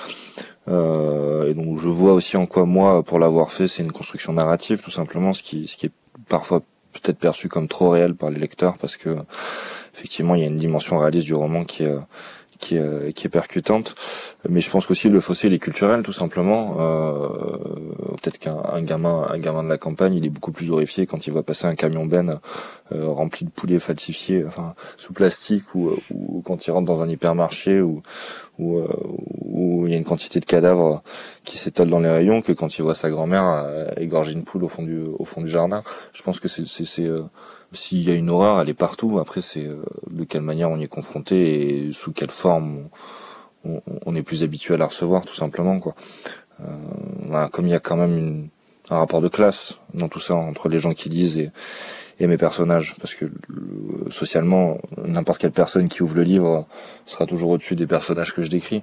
Euh, 0.68 1.48
et 1.50 1.54
donc 1.54 1.80
je 1.80 1.88
vois 1.88 2.12
aussi 2.12 2.36
en 2.36 2.46
quoi 2.46 2.66
moi, 2.66 3.02
pour 3.02 3.18
l'avoir 3.18 3.50
fait, 3.50 3.66
c'est 3.66 3.82
une 3.82 3.92
construction 3.92 4.32
narrative 4.32 4.80
tout 4.82 4.90
simplement, 4.90 5.32
ce 5.32 5.42
qui, 5.42 5.66
ce 5.66 5.76
qui 5.76 5.86
est 5.86 5.92
parfois 6.28 6.62
peut-être 6.92 7.18
perçu 7.18 7.48
comme 7.48 7.68
trop 7.68 7.90
réel 7.90 8.14
par 8.14 8.30
les 8.30 8.38
lecteurs 8.38 8.78
parce 8.78 8.96
que 8.96 9.16
effectivement 9.94 10.34
il 10.34 10.42
y 10.42 10.44
a 10.44 10.48
une 10.48 10.56
dimension 10.56 10.98
réaliste 10.98 11.26
du 11.26 11.34
roman 11.34 11.64
qui 11.64 11.84
est 11.84 11.96
qui 12.60 12.76
est, 12.76 13.12
qui 13.14 13.26
est 13.26 13.30
percutante. 13.30 13.94
Mais 14.48 14.60
je 14.60 14.70
pense 14.70 14.86
qu'aussi 14.86 15.08
le 15.08 15.20
fossé 15.20 15.48
il 15.48 15.54
est 15.54 15.58
culturel 15.58 16.02
tout 16.02 16.12
simplement. 16.12 16.76
Euh, 16.78 17.28
peut-être 18.22 18.38
qu'un 18.38 18.82
gamin 18.82 19.26
un 19.30 19.38
gamin 19.38 19.62
de 19.62 19.68
la 19.68 19.78
campagne 19.78 20.14
il 20.14 20.24
est 20.24 20.30
beaucoup 20.30 20.52
plus 20.52 20.70
horrifié 20.70 21.06
quand 21.06 21.26
il 21.26 21.32
va 21.32 21.42
passer 21.42 21.66
un 21.66 21.74
camion 21.74 22.04
ben 22.06 22.38
euh, 22.92 23.06
rempli 23.08 23.46
de 23.46 23.50
poulets 23.50 23.80
falsifiés 23.80 24.44
enfin 24.46 24.74
sous 24.96 25.12
plastique 25.12 25.74
ou, 25.74 25.90
ou 26.10 26.42
quand 26.42 26.66
il 26.66 26.70
rentre 26.70 26.86
dans 26.86 27.02
un 27.02 27.08
hypermarché 27.08 27.80
ou 27.80 28.02
où, 28.60 28.78
euh, 28.78 28.86
où 29.40 29.86
il 29.86 29.92
y 29.92 29.94
a 29.94 29.96
une 29.96 30.04
quantité 30.04 30.38
de 30.38 30.44
cadavres 30.44 31.02
qui 31.44 31.58
s'étalent 31.58 31.88
dans 31.88 32.00
les 32.00 32.10
rayons 32.10 32.42
que 32.42 32.52
quand 32.52 32.76
il 32.78 32.82
voit 32.82 32.94
sa 32.94 33.10
grand-mère 33.10 33.44
euh, 33.44 33.88
égorger 33.96 34.32
une 34.32 34.44
poule 34.44 34.64
au 34.64 34.68
fond 34.68 34.82
du 34.82 35.02
au 35.18 35.24
fond 35.24 35.40
du 35.40 35.48
jardin. 35.48 35.82
Je 36.12 36.22
pense 36.22 36.38
que 36.40 36.48
c'est 36.48 36.66
c'est 36.66 37.04
euh, 37.04 37.22
s'il 37.72 38.02
y 38.02 38.10
a 38.10 38.14
une 38.14 38.30
horreur 38.30 38.60
elle 38.60 38.68
est 38.68 38.74
partout. 38.74 39.18
Après 39.18 39.40
c'est 39.40 39.66
de 40.10 40.24
quelle 40.24 40.42
manière 40.42 40.70
on 40.70 40.78
y 40.78 40.84
est 40.84 40.88
confronté 40.88 41.86
et 41.86 41.92
sous 41.92 42.12
quelle 42.12 42.30
forme 42.30 42.88
on, 43.64 43.80
on, 44.06 44.14
est 44.14 44.22
plus 44.22 44.42
habitué 44.42 44.74
à 44.74 44.76
la 44.76 44.86
recevoir 44.86 45.24
tout 45.24 45.34
simplement 45.34 45.80
quoi. 45.80 45.94
Euh, 46.60 46.64
voilà, 47.26 47.48
comme 47.48 47.66
il 47.66 47.72
y 47.72 47.74
a 47.74 47.80
quand 47.80 47.96
même 47.96 48.16
une, 48.16 48.48
un 48.90 48.98
rapport 48.98 49.20
de 49.20 49.28
classe 49.28 49.78
dans 49.94 50.08
tout 50.08 50.20
ça 50.20 50.34
entre 50.34 50.68
les 50.68 50.80
gens 50.80 50.92
qui 50.92 51.08
lisent 51.08 51.38
et 51.38 51.50
et 52.20 52.26
mes 52.26 52.36
personnages, 52.36 52.94
parce 53.00 53.14
que 53.14 53.24
socialement, 54.10 54.78
n'importe 55.04 55.40
quelle 55.40 55.52
personne 55.52 55.88
qui 55.88 56.02
ouvre 56.02 56.14
le 56.16 56.22
livre 56.22 56.66
sera 57.06 57.26
toujours 57.26 57.50
au-dessus 57.50 57.74
des 57.76 57.86
personnages 57.86 58.34
que 58.34 58.42
je 58.42 58.50
décris. 58.50 58.82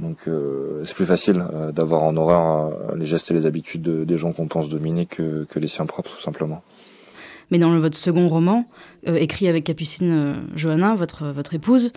Donc 0.00 0.28
euh, 0.28 0.82
c'est 0.84 0.94
plus 0.94 1.06
facile 1.06 1.42
euh, 1.54 1.72
d'avoir 1.72 2.02
en 2.02 2.16
horreur 2.16 2.66
euh, 2.66 2.96
les 2.96 3.06
gestes 3.06 3.30
et 3.30 3.34
les 3.34 3.46
habitudes 3.46 3.82
de, 3.82 4.04
des 4.04 4.18
gens 4.18 4.32
qu'on 4.32 4.46
pense 4.46 4.68
dominer 4.68 5.06
que, 5.06 5.44
que 5.44 5.58
les 5.58 5.68
siens 5.68 5.86
propres, 5.86 6.16
tout 6.16 6.22
simplement. 6.22 6.62
Mais 7.50 7.58
dans 7.58 7.78
votre 7.78 7.96
second 7.96 8.28
roman, 8.28 8.66
euh, 9.08 9.16
écrit 9.16 9.48
avec 9.48 9.64
Capucine 9.64 10.10
euh, 10.10 10.34
Johanna, 10.56 10.94
votre, 10.94 11.26
votre 11.26 11.54
épouse, 11.54 11.92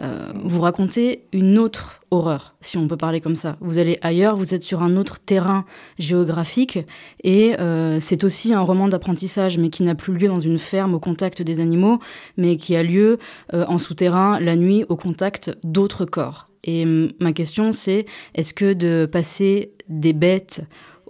euh, 0.00 0.32
vous 0.42 0.60
racontez 0.60 1.26
une 1.32 1.58
autre 1.58 2.00
horreur, 2.10 2.54
si 2.60 2.76
on 2.76 2.88
peut 2.88 2.96
parler 2.96 3.20
comme 3.20 3.36
ça. 3.36 3.56
Vous 3.60 3.78
allez 3.78 3.98
ailleurs, 4.02 4.36
vous 4.36 4.54
êtes 4.54 4.64
sur 4.64 4.82
un 4.82 4.96
autre 4.96 5.20
terrain 5.20 5.64
géographique, 5.98 6.78
et 7.22 7.58
euh, 7.60 8.00
c'est 8.00 8.24
aussi 8.24 8.52
un 8.52 8.60
roman 8.60 8.88
d'apprentissage, 8.88 9.56
mais 9.56 9.70
qui 9.70 9.84
n'a 9.84 9.94
plus 9.94 10.14
lieu 10.14 10.28
dans 10.28 10.40
une 10.40 10.58
ferme 10.58 10.94
au 10.94 11.00
contact 11.00 11.42
des 11.42 11.60
animaux, 11.60 12.00
mais 12.36 12.56
qui 12.56 12.74
a 12.74 12.82
lieu 12.82 13.18
euh, 13.52 13.64
en 13.68 13.78
souterrain, 13.78 14.40
la 14.40 14.56
nuit, 14.56 14.84
au 14.88 14.96
contact 14.96 15.56
d'autres 15.62 16.06
corps. 16.06 16.48
Et 16.64 16.86
ma 17.20 17.32
question, 17.32 17.72
c'est 17.72 18.06
est-ce 18.34 18.54
que 18.54 18.72
de 18.72 19.06
passer 19.10 19.72
des 19.88 20.14
bêtes 20.14 20.62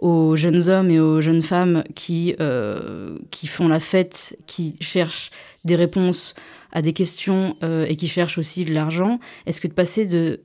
aux 0.04 0.37
jeunes 0.37 0.68
hommes 0.68 0.90
et 0.90 1.00
aux 1.00 1.23
jeunes 1.23 1.40
femmes 1.40 1.82
qui, 1.94 2.37
euh, 2.38 3.16
qui 3.30 3.46
font 3.46 3.68
la 3.68 3.80
fête, 3.80 4.37
qui 4.46 4.76
cherchent 4.78 5.30
des 5.64 5.76
réponses 5.76 6.34
à 6.73 6.82
des 6.82 6.92
questions 6.92 7.56
euh, 7.62 7.87
et 7.88 7.96
qui 7.96 8.06
cherchent 8.06 8.37
aussi 8.37 8.66
de 8.66 8.75
l'argent, 8.75 9.18
est-ce 9.46 9.62
que 9.62 9.66
de 9.66 9.73
passer 9.73 10.04
de 10.04 10.40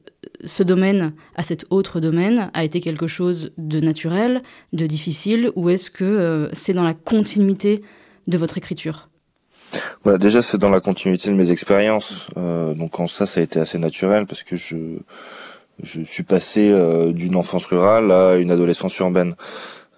ce 0.45 0.63
domaine 0.63 1.11
à 1.35 1.43
cet 1.43 1.65
autre 1.71 1.99
domaine 1.99 2.49
a 2.53 2.63
été 2.63 2.79
quelque 2.79 3.07
chose 3.07 3.51
de 3.57 3.81
naturel, 3.81 4.43
de 4.71 4.87
difficile, 4.87 5.51
ou 5.57 5.69
est-ce 5.69 5.91
que 5.91 6.05
euh, 6.05 6.49
c'est 6.53 6.73
dans 6.73 6.83
la 6.83 6.93
continuité 6.93 7.83
de 8.27 8.37
votre 8.37 8.57
écriture? 8.57 9.09
Voilà, 10.05 10.17
déjà 10.17 10.41
c'est 10.41 10.57
dans 10.57 10.69
la 10.69 10.79
continuité 10.79 11.27
de 11.29 11.35
mes 11.35 11.51
expériences, 11.51 12.27
euh, 12.37 12.73
donc 12.73 12.97
en 13.01 13.07
ça 13.07 13.25
ça 13.25 13.41
a 13.41 13.43
été 13.43 13.59
assez 13.59 13.77
naturel 13.77 14.25
parce 14.25 14.43
que 14.43 14.55
je 14.55 14.99
je 15.83 16.01
suis 16.01 16.23
passé 16.23 16.69
euh, 16.71 17.11
d'une 17.11 17.35
enfance 17.35 17.65
rurale 17.65 18.11
à 18.11 18.35
une 18.35 18.51
adolescence 18.51 18.97
urbaine 18.97 19.35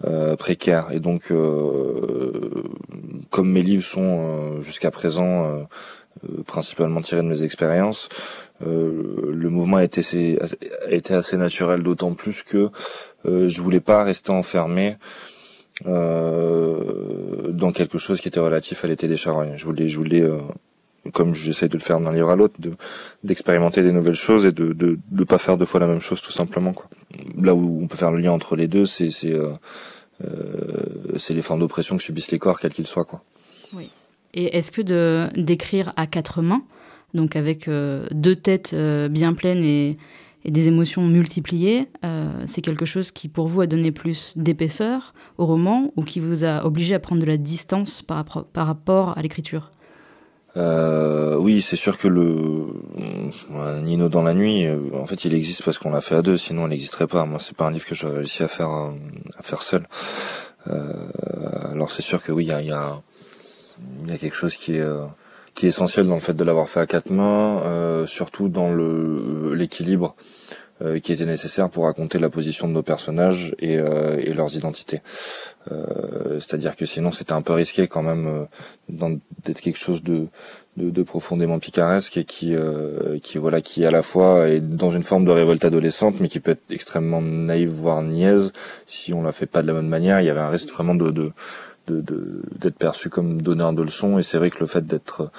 euh, 0.05 0.35
précaire. 0.35 0.87
Et 0.91 0.99
donc, 0.99 1.31
euh, 1.31 2.63
comme 3.29 3.51
mes 3.51 3.61
livres 3.61 3.83
sont 3.83 4.61
jusqu'à 4.61 4.91
présent 4.91 5.67
principalement 6.45 7.01
tirés 7.01 7.21
de 7.21 7.27
mes 7.27 7.43
expériences, 7.43 8.09
le 8.59 9.49
mouvement 9.49 9.77
a 9.77 9.83
été, 9.83 10.01
assez, 10.01 10.37
a 10.85 10.91
été 10.91 11.13
assez 11.13 11.37
naturel, 11.37 11.81
d'autant 11.81 12.13
plus 12.13 12.43
que 12.43 12.69
je 13.25 13.61
voulais 13.61 13.79
pas 13.79 14.03
rester 14.03 14.31
enfermé 14.31 14.97
dans 15.85 17.71
quelque 17.73 17.97
chose 17.97 18.19
qui 18.19 18.27
était 18.27 18.41
relatif 18.41 18.83
à 18.83 18.87
l'été 18.87 19.07
des 19.07 19.17
charognes. 19.17 19.53
Je 19.55 19.63
voulais, 19.63 19.87
je 19.87 19.97
voulais 19.97 20.23
comme 21.13 21.33
j'essaie 21.33 21.67
de 21.67 21.73
le 21.73 21.81
faire 21.81 21.99
d'un 21.99 22.13
livre 22.13 22.29
à 22.29 22.35
l'autre, 22.35 22.55
d'expérimenter 23.23 23.81
des 23.81 23.91
nouvelles 23.91 24.15
choses 24.15 24.45
et 24.45 24.51
de, 24.51 24.73
de 24.73 24.99
de 25.09 25.23
pas 25.23 25.37
faire 25.37 25.57
deux 25.57 25.65
fois 25.65 25.79
la 25.79 25.87
même 25.87 25.99
chose 25.99 26.21
tout 26.21 26.31
simplement. 26.31 26.75
Là 27.37 27.55
où 27.55 27.81
on 27.81 27.87
peut 27.87 27.97
faire 27.97 28.11
le 28.11 28.19
lien 28.19 28.31
entre 28.31 28.55
les 28.55 28.67
deux, 28.67 28.85
c'est 28.85 29.11
euh, 29.25 29.53
euh, 30.23 31.17
les 31.29 31.41
formes 31.41 31.59
d'oppression 31.59 31.97
que 31.97 32.03
subissent 32.03 32.31
les 32.31 32.39
corps 32.39 32.59
quels 32.59 32.73
qu'ils 32.73 32.87
soient. 32.87 33.07
Oui. 33.73 33.89
Et 34.33 34.57
est-ce 34.57 34.71
que 34.71 35.39
d'écrire 35.39 35.91
à 35.95 36.05
quatre 36.05 36.41
mains, 36.41 36.63
donc 37.13 37.35
avec 37.35 37.67
euh, 37.67 38.05
deux 38.11 38.35
têtes 38.35 38.75
bien 39.09 39.33
pleines 39.33 39.63
et, 39.63 39.97
des 40.43 40.67
émotions 40.67 41.05
multipliées, 41.05 41.87
c'est 42.47 42.63
quelque 42.63 42.85
chose 42.85 43.11
qui 43.11 43.27
pour 43.27 43.47
vous 43.47 43.61
a 43.61 43.67
donné 43.67 43.91
plus 43.91 44.33
d'épaisseur 44.35 45.13
au 45.37 45.45
roman 45.45 45.93
ou 45.95 46.03
qui 46.03 46.19
vous 46.19 46.43
a 46.43 46.65
obligé 46.65 46.95
à 46.95 46.99
prendre 46.99 47.21
de 47.21 47.27
la 47.27 47.37
distance 47.37 48.01
par 48.01 48.25
rapport 48.55 49.15
à 49.15 49.21
l'écriture? 49.21 49.69
Euh, 50.57 51.35
oui, 51.37 51.61
c'est 51.61 51.75
sûr 51.75 51.97
que 51.97 52.07
le 52.07 52.67
Nino 53.81 54.09
dans 54.09 54.21
la 54.21 54.33
nuit, 54.33 54.65
euh, 54.65 54.77
en 54.93 55.05
fait, 55.05 55.25
il 55.25 55.33
existe 55.33 55.63
parce 55.63 55.77
qu'on 55.77 55.91
l'a 55.91 56.01
fait 56.01 56.15
à 56.15 56.21
deux, 56.21 56.37
sinon 56.37 56.67
il 56.67 56.69
n'existerait 56.69 57.07
pas. 57.07 57.25
Moi, 57.25 57.39
c'est 57.39 57.55
pas 57.55 57.65
un 57.65 57.71
livre 57.71 57.85
que 57.85 57.95
j'aurais 57.95 58.17
réussi 58.17 58.43
à 58.43 58.47
faire 58.47 58.69
euh, 58.69 58.91
à 59.37 59.43
faire 59.43 59.61
seul. 59.61 59.87
Euh, 60.67 61.09
alors 61.71 61.89
c'est 61.89 62.01
sûr 62.01 62.21
que 62.21 62.31
oui, 62.31 62.45
il 62.45 62.67
y 62.67 62.71
a, 62.71 63.01
quelque 64.19 64.35
chose 64.35 64.55
qui 64.55 64.75
est 64.75 65.63
essentiel 65.63 66.07
dans 66.07 66.15
le 66.15 66.21
fait 66.21 66.33
de 66.33 66.43
l'avoir 66.43 66.69
fait 66.69 66.81
à 66.81 66.85
quatre 66.85 67.09
mains, 67.09 68.05
surtout 68.05 68.47
dans 68.47 68.71
l'équilibre 69.53 70.15
euh, 70.81 70.99
qui 70.99 71.13
était 71.13 71.25
nécessaire 71.25 71.69
pour 71.69 71.83
raconter 71.85 72.17
la 72.17 72.29
position 72.29 72.67
de 72.67 72.73
nos 72.73 72.81
personnages 72.81 73.55
et, 73.59 73.77
euh, 73.77 74.17
et 74.17 74.33
leurs 74.33 74.55
identités. 74.55 75.01
Euh, 75.71 76.39
c'est-à-dire 76.39 76.75
que 76.75 76.87
sinon 76.87 77.11
c'était 77.11 77.33
un 77.33 77.43
peu 77.43 77.53
risqué 77.53 77.87
quand 77.87 78.01
même 78.01 78.47
d'être 78.89 79.61
quelque 79.61 79.77
chose 79.77 80.01
de, 80.01 80.27
de, 80.77 80.89
de, 80.89 81.03
profondément 81.03 81.59
picaresque 81.59 82.17
et 82.17 82.23
qui, 82.23 82.55
qui 83.21 83.37
voilà 83.37 83.61
qui 83.61 83.85
à 83.85 83.91
la 83.91 84.01
fois 84.01 84.49
est 84.49 84.59
dans 84.59 84.91
une 84.91 85.03
forme 85.03 85.25
de 85.25 85.31
révolte 85.31 85.65
adolescente 85.65 86.19
mais 86.19 86.27
qui 86.27 86.39
peut 86.39 86.51
être 86.51 86.63
extrêmement 86.71 87.21
naïve 87.21 87.69
voire 87.69 88.01
niaise 88.01 88.51
si 88.87 89.13
on 89.13 89.21
la 89.21 89.31
fait 89.31 89.45
pas 89.45 89.61
de 89.61 89.67
la 89.67 89.73
même 89.73 89.87
manière. 89.87 90.19
Il 90.19 90.25
y 90.25 90.31
avait 90.31 90.39
un 90.39 90.49
risque 90.49 90.69
vraiment 90.69 90.95
de, 90.95 91.11
de 91.11 91.31
d'être 91.87 92.77
perçu 92.77 93.09
comme 93.09 93.41
donneur 93.41 93.73
de 93.73 93.83
leçons 93.83 94.17
et 94.17 94.23
c'est 94.23 94.37
vrai 94.37 94.49
que 94.49 94.59
le 94.61 94.67
fait 94.67 94.85
d'être 94.85 95.29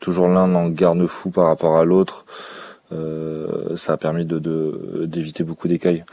toujours 0.00 0.28
l'un 0.28 0.54
en 0.54 0.68
garde-fou 0.68 1.30
par 1.30 1.46
rapport 1.46 1.76
à 1.76 1.84
l'autre 1.84 2.24
euh, 2.26 2.67
ça 2.90 3.92
a 3.92 3.96
permis 3.96 4.24
de 4.24 5.04
d'éviter 5.06 5.44
beaucoup 5.44 5.68
d'écailles. 5.68 6.04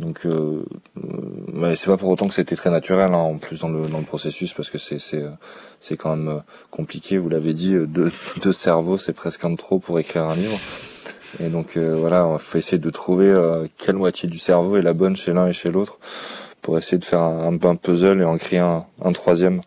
Donc, 0.00 0.24
euh, 0.24 0.64
euh 0.96 1.74
c'est 1.76 1.86
pas 1.86 1.96
pour 1.96 2.08
autant 2.08 2.26
que 2.26 2.34
c'était 2.34 2.56
très 2.56 2.70
naturel, 2.70 3.12
hein, 3.12 3.18
en 3.18 3.36
plus 3.36 3.60
dans 3.60 3.68
le 3.68 3.86
dans 3.86 3.98
le 3.98 4.04
processus, 4.04 4.54
parce 4.54 4.70
que 4.70 4.78
c'est 4.78 4.98
c'est 4.98 5.22
c'est 5.80 5.96
quand 5.96 6.16
même 6.16 6.28
euh, 6.28 6.40
compliqué. 6.70 7.18
Vous 7.18 7.28
l'avez 7.28 7.52
dit, 7.52 7.74
deux 7.86 8.10
deux 8.42 8.52
cerveaux, 8.66 8.98
c'est 8.98 9.12
presque 9.12 9.44
un 9.44 9.54
trop 9.54 9.78
pour 9.78 9.98
écrire 9.98 10.24
un 10.24 10.34
livre. 10.34 10.58
Et 11.38 11.48
donc 11.48 11.76
voilà, 11.76 12.28
il 12.32 12.40
faut 12.40 12.58
essayer 12.58 12.78
de 12.78 12.90
trouver 12.90 13.32
quelle 13.78 13.94
moitié 13.94 14.28
du 14.28 14.38
cerveau 14.38 14.76
est 14.76 14.82
la 14.82 14.94
bonne 14.94 15.14
chez 15.14 15.32
l'un 15.32 15.46
et 15.46 15.52
chez 15.52 15.70
l'autre, 15.70 16.00
pour 16.60 16.76
essayer 16.76 16.98
de 16.98 17.04
faire 17.04 17.20
un, 17.20 17.56
un, 17.62 17.76
puzzle 17.76 18.20
et 18.20 18.24
en 18.24 18.36
créer 18.36 18.58
un, 18.58 18.84
un 19.00 19.12
troisième 19.12 19.60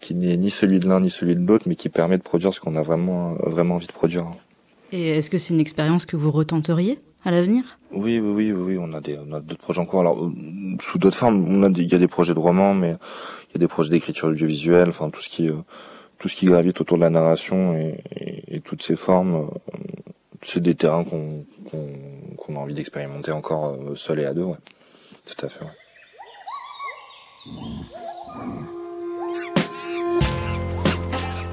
qui 0.00 0.14
n'est 0.16 0.36
ni 0.36 0.50
celui 0.50 0.80
de 0.80 0.88
l'un 0.88 0.98
ni 0.98 1.08
celui 1.08 1.36
de 1.36 1.46
l'autre, 1.46 1.66
mais 1.68 1.76
qui 1.76 1.88
permet 1.88 2.18
de 2.18 2.22
produire 2.24 2.52
ce 2.52 2.58
qu'on 2.58 2.74
a 2.74 2.82
vraiment 2.82 3.34
vraiment 3.44 3.76
envie 3.76 3.86
de 3.86 3.92
produire. 3.92 4.26
Et 4.92 5.08
est-ce 5.08 5.30
que 5.30 5.38
c'est 5.38 5.54
une 5.54 5.60
expérience 5.60 6.04
que 6.04 6.16
vous 6.16 6.30
retenteriez 6.30 6.98
à 7.24 7.30
l'avenir? 7.30 7.78
Oui, 7.92 8.20
oui, 8.20 8.52
oui, 8.52 8.52
oui, 8.52 8.78
on 8.78 8.92
a 8.92 9.00
des, 9.00 9.18
on 9.18 9.32
a 9.32 9.40
d'autres 9.40 9.60
projets 9.60 9.80
en 9.80 9.86
cours. 9.86 10.00
Alors, 10.00 10.22
euh, 10.22 10.30
sous 10.80 10.98
d'autres 10.98 11.16
formes, 11.16 11.46
on 11.48 11.62
a 11.62 11.68
il 11.70 11.90
y 11.90 11.94
a 11.94 11.98
des 11.98 12.08
projets 12.08 12.34
de 12.34 12.38
romans, 12.38 12.74
mais 12.74 12.90
il 12.90 13.54
y 13.54 13.56
a 13.56 13.58
des 13.58 13.68
projets 13.68 13.88
d'écriture 13.88 14.28
audiovisuelle, 14.28 14.90
enfin 14.90 15.08
tout 15.08 15.22
ce 15.22 15.30
qui, 15.30 15.48
euh, 15.48 15.56
tout 16.18 16.28
ce 16.28 16.36
qui 16.36 16.44
gravite 16.44 16.78
autour 16.82 16.98
de 16.98 17.02
la 17.02 17.10
narration 17.10 17.74
et, 17.74 18.02
et, 18.48 18.60
toutes 18.60 18.82
ces 18.82 18.96
formes, 18.96 19.34
euh, 19.34 19.76
c'est 20.42 20.62
des 20.62 20.74
terrains 20.74 21.04
qu'on, 21.04 21.46
qu'on, 22.36 22.56
a 22.56 22.58
envie 22.58 22.74
d'expérimenter 22.74 23.32
encore 23.32 23.78
seul 23.94 24.20
et 24.20 24.26
à 24.26 24.34
deux, 24.34 24.42
ouais. 24.42 24.56
Tout 25.24 25.46
à 25.46 25.48
fait. 25.48 25.64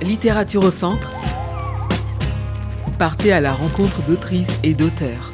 Littérature 0.01 0.63
au 0.65 0.72
centre 0.72 1.10
partez 2.99 3.31
à 3.31 3.39
la 3.39 3.53
rencontre 3.53 4.05
d'autrices 4.05 4.59
et 4.61 4.73
d'auteurs. 4.73 5.31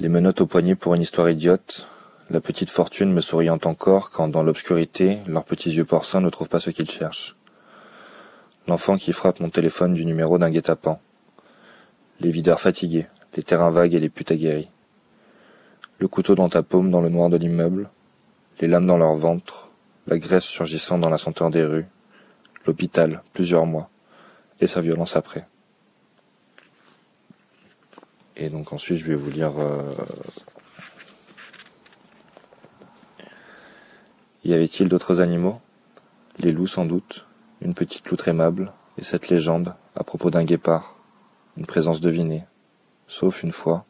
Les 0.00 0.08
menottes 0.08 0.40
au 0.40 0.46
poignet 0.46 0.74
pour 0.74 0.96
une 0.96 1.02
histoire 1.02 1.30
idiote, 1.30 1.86
la 2.30 2.40
petite 2.40 2.70
fortune 2.70 3.12
me 3.12 3.20
souriant 3.20 3.60
encore 3.64 4.10
quand, 4.10 4.26
dans 4.26 4.42
l'obscurité, 4.42 5.18
leurs 5.28 5.44
petits 5.44 5.70
yeux 5.70 5.84
porcins 5.84 6.20
ne 6.20 6.30
trouvent 6.30 6.48
pas 6.48 6.58
ce 6.58 6.70
qu'ils 6.70 6.90
cherchent. 6.90 7.36
L'enfant 8.66 8.96
qui 8.96 9.12
frappe 9.12 9.38
mon 9.38 9.50
téléphone 9.50 9.94
du 9.94 10.04
numéro 10.04 10.36
d'un 10.36 10.50
guet-apens. 10.50 10.98
Les 12.18 12.30
videurs 12.30 12.58
fatigués, 12.58 13.06
les 13.36 13.44
terrains 13.44 13.70
vagues 13.70 13.94
et 13.94 14.00
les 14.00 14.08
putes 14.08 14.32
aguerries. 14.32 14.70
Le 16.00 16.08
couteau 16.08 16.34
dans 16.34 16.48
ta 16.48 16.64
paume 16.64 16.90
dans 16.90 17.00
le 17.00 17.08
noir 17.08 17.30
de 17.30 17.36
l'immeuble, 17.36 17.88
les 18.60 18.66
lames 18.66 18.86
dans 18.86 18.98
leur 18.98 19.14
ventre, 19.14 19.67
la 20.08 20.18
graisse 20.18 20.44
surgissant 20.44 20.98
dans 20.98 21.10
la 21.10 21.18
senteur 21.18 21.50
des 21.50 21.64
rues, 21.64 21.86
l'hôpital, 22.66 23.22
plusieurs 23.34 23.66
mois, 23.66 23.90
et 24.58 24.66
sa 24.66 24.80
violence 24.80 25.16
après. 25.16 25.46
Et 28.36 28.48
donc 28.48 28.72
ensuite, 28.72 28.98
je 28.98 29.04
vais 29.04 29.14
vous 29.14 29.30
lire... 29.30 29.52
Euh, 29.58 29.94
y 34.44 34.54
avait-il 34.54 34.88
d'autres 34.88 35.20
animaux? 35.20 35.60
Les 36.38 36.52
loups 36.52 36.66
sans 36.66 36.86
doute, 36.86 37.26
une 37.60 37.74
petite 37.74 38.08
loutre 38.08 38.28
aimable, 38.28 38.72
et 38.96 39.04
cette 39.04 39.28
légende 39.28 39.74
à 39.94 40.04
propos 40.04 40.30
d'un 40.30 40.44
guépard, 40.44 40.96
une 41.58 41.66
présence 41.66 42.00
devinée, 42.00 42.44
sauf 43.08 43.42
une 43.42 43.52
fois, 43.52 43.84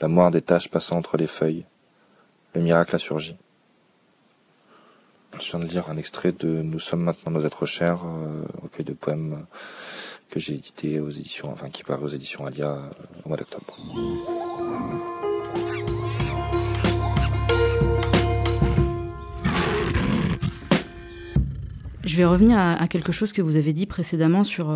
la 0.00 0.06
moire 0.06 0.30
des 0.30 0.42
taches 0.42 0.70
passant 0.70 0.96
entre 0.96 1.16
les 1.16 1.26
feuilles. 1.26 1.66
Le 2.54 2.60
miracle 2.60 2.94
a 2.94 2.98
surgi. 2.98 3.36
Je 5.38 5.50
viens 5.50 5.60
de 5.60 5.66
lire 5.66 5.88
un 5.88 5.96
extrait 5.96 6.32
de 6.32 6.48
Nous 6.48 6.80
sommes 6.80 7.02
maintenant 7.02 7.32
nos 7.32 7.46
êtres 7.46 7.64
chers, 7.64 8.04
euh, 8.04 8.42
recueil 8.62 8.84
de 8.84 8.92
poèmes 8.92 9.32
euh, 9.34 9.56
que 10.28 10.40
j'ai 10.40 10.54
édité 10.54 11.00
aux 11.00 11.08
éditions, 11.08 11.50
enfin 11.52 11.68
qui 11.70 11.84
paraît 11.84 12.02
aux 12.02 12.08
éditions 12.08 12.44
Alia 12.46 12.72
euh, 12.72 12.90
au 13.24 13.28
mois 13.28 13.38
d'octobre. 13.38 13.76
Je 22.04 22.16
vais 22.16 22.24
revenir 22.24 22.58
à, 22.58 22.88
quelque 22.88 23.12
chose 23.12 23.32
que 23.32 23.40
vous 23.40 23.56
avez 23.56 23.72
dit 23.72 23.86
précédemment 23.86 24.42
sur 24.42 24.74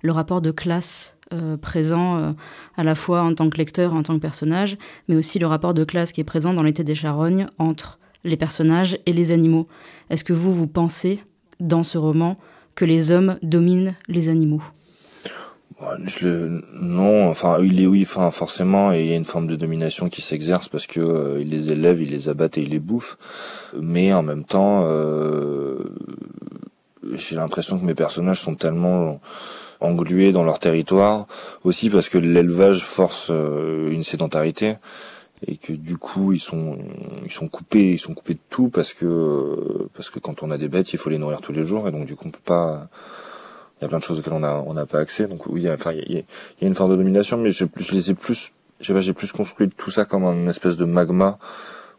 le 0.00 0.12
rapport 0.12 0.40
de 0.40 0.50
classe 0.50 1.18
présent 1.60 2.34
à 2.78 2.82
la 2.82 2.94
fois 2.94 3.22
en 3.22 3.34
tant 3.34 3.50
que 3.50 3.58
lecteur, 3.58 3.92
en 3.92 4.02
tant 4.02 4.14
que 4.14 4.22
personnage, 4.22 4.78
mais 5.06 5.16
aussi 5.16 5.38
le 5.38 5.46
rapport 5.46 5.74
de 5.74 5.84
classe 5.84 6.12
qui 6.12 6.22
est 6.22 6.24
présent 6.24 6.54
dans 6.54 6.62
l'été 6.62 6.82
des 6.82 6.94
charognes 6.94 7.46
entre 7.58 7.98
les 8.24 8.36
personnages 8.36 8.98
et 9.06 9.12
les 9.12 9.30
animaux. 9.32 9.68
Est-ce 10.10 10.24
que 10.24 10.32
vous, 10.32 10.52
vous 10.52 10.66
pensez, 10.66 11.20
dans 11.60 11.82
ce 11.82 11.98
roman, 11.98 12.38
que 12.74 12.84
les 12.84 13.10
hommes 13.10 13.38
dominent 13.42 13.94
les 14.08 14.28
animaux? 14.28 14.62
Je 16.04 16.60
non, 16.74 17.28
enfin 17.28 17.58
il 17.60 17.82
est 17.82 17.86
oui, 17.86 18.04
forcément, 18.04 18.92
et 18.92 19.00
il 19.00 19.06
y 19.06 19.12
a 19.12 19.16
une 19.16 19.24
forme 19.24 19.48
de 19.48 19.56
domination 19.56 20.08
qui 20.08 20.22
s'exerce 20.22 20.68
parce 20.68 20.86
que 20.86 21.00
euh, 21.00 21.42
les 21.42 21.72
élève, 21.72 22.00
il 22.00 22.10
les 22.10 22.28
abatte 22.28 22.56
et 22.56 22.62
il 22.62 22.70
les 22.70 22.78
bouffe. 22.78 23.18
Mais 23.80 24.12
en 24.12 24.22
même 24.22 24.44
temps, 24.44 24.84
euh, 24.86 25.78
j'ai 27.14 27.34
l'impression 27.34 27.80
que 27.80 27.84
mes 27.84 27.94
personnages 27.94 28.40
sont 28.40 28.54
tellement 28.54 29.20
englués 29.80 30.30
dans 30.30 30.44
leur 30.44 30.60
territoire, 30.60 31.26
aussi 31.64 31.90
parce 31.90 32.08
que 32.08 32.18
l'élevage 32.18 32.84
force 32.84 33.28
euh, 33.30 33.90
une 33.90 34.04
sédentarité 34.04 34.76
et 35.46 35.56
que 35.56 35.72
du 35.72 35.96
coup 35.96 36.32
ils 36.32 36.40
sont 36.40 36.78
ils 37.24 37.32
sont 37.32 37.48
coupés 37.48 37.92
ils 37.92 37.98
sont 37.98 38.14
coupés 38.14 38.34
de 38.34 38.40
tout 38.48 38.68
parce 38.68 38.92
que 38.92 39.88
parce 39.94 40.10
que 40.10 40.18
quand 40.18 40.42
on 40.42 40.50
a 40.50 40.58
des 40.58 40.68
bêtes 40.68 40.92
il 40.92 40.98
faut 40.98 41.10
les 41.10 41.18
nourrir 41.18 41.40
tous 41.40 41.52
les 41.52 41.64
jours 41.64 41.88
et 41.88 41.90
donc 41.90 42.06
du 42.06 42.14
coup 42.14 42.24
on 42.26 42.30
peut 42.30 42.38
pas 42.44 42.88
il 43.80 43.82
y 43.82 43.86
a 43.86 43.88
plein 43.88 43.98
de 43.98 44.04
choses 44.04 44.18
auxquelles 44.20 44.32
on 44.34 44.44
a 44.44 44.62
on 44.66 44.74
n'a 44.74 44.86
pas 44.86 45.00
accès. 45.00 45.26
Donc 45.26 45.46
oui 45.46 45.68
enfin 45.70 45.92
il 45.92 46.12
y, 46.12 46.18
a, 46.18 46.66
une 46.66 46.74
forme 46.74 46.92
de 46.92 46.96
domination 46.96 47.36
mais 47.36 47.50
je, 47.50 47.64
je 47.76 47.92
les 47.92 48.10
ai 48.10 48.14
plus 48.14 48.52
j'ai 48.80 49.12
plus 49.12 49.32
construit 49.32 49.68
tout 49.70 49.90
ça 49.90 50.04
comme 50.04 50.24
une 50.24 50.48
espèce 50.48 50.76
de 50.76 50.84
magma 50.84 51.38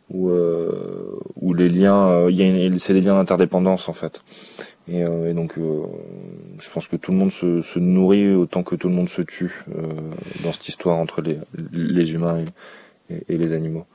où 0.09 0.29
euh, 0.29 1.19
où 1.35 1.53
les 1.53 1.69
liens 1.69 2.09
euh, 2.09 2.31
il 2.31 2.37
y 2.37 2.43
a 2.43 2.79
c'est 2.79 2.93
des 2.93 3.01
liens 3.01 3.15
d'interdépendance 3.15 3.89
en 3.89 3.93
fait. 3.93 4.21
Et, 4.87 5.03
euh, 5.03 5.31
et 5.31 5.33
donc 5.33 5.57
euh, 5.57 5.83
je 6.59 6.69
pense 6.69 6.87
que 6.87 6.97
tout 6.97 7.11
le 7.11 7.17
monde 7.17 7.31
se, 7.31 7.61
se 7.61 7.79
nourrit 7.79 8.33
autant 8.35 8.63
que 8.63 8.75
tout 8.75 8.89
le 8.89 8.93
monde 8.93 9.07
se 9.07 9.21
tue 9.21 9.63
dans 10.43 10.51
cette 10.51 10.67
histoire 10.67 10.97
entre 10.97 11.21
les 11.21 11.37
les 11.71 12.13
humains 12.13 12.39
et 12.39 12.45
et, 13.09 13.37
les 13.37 13.53
animaux. 13.53 13.85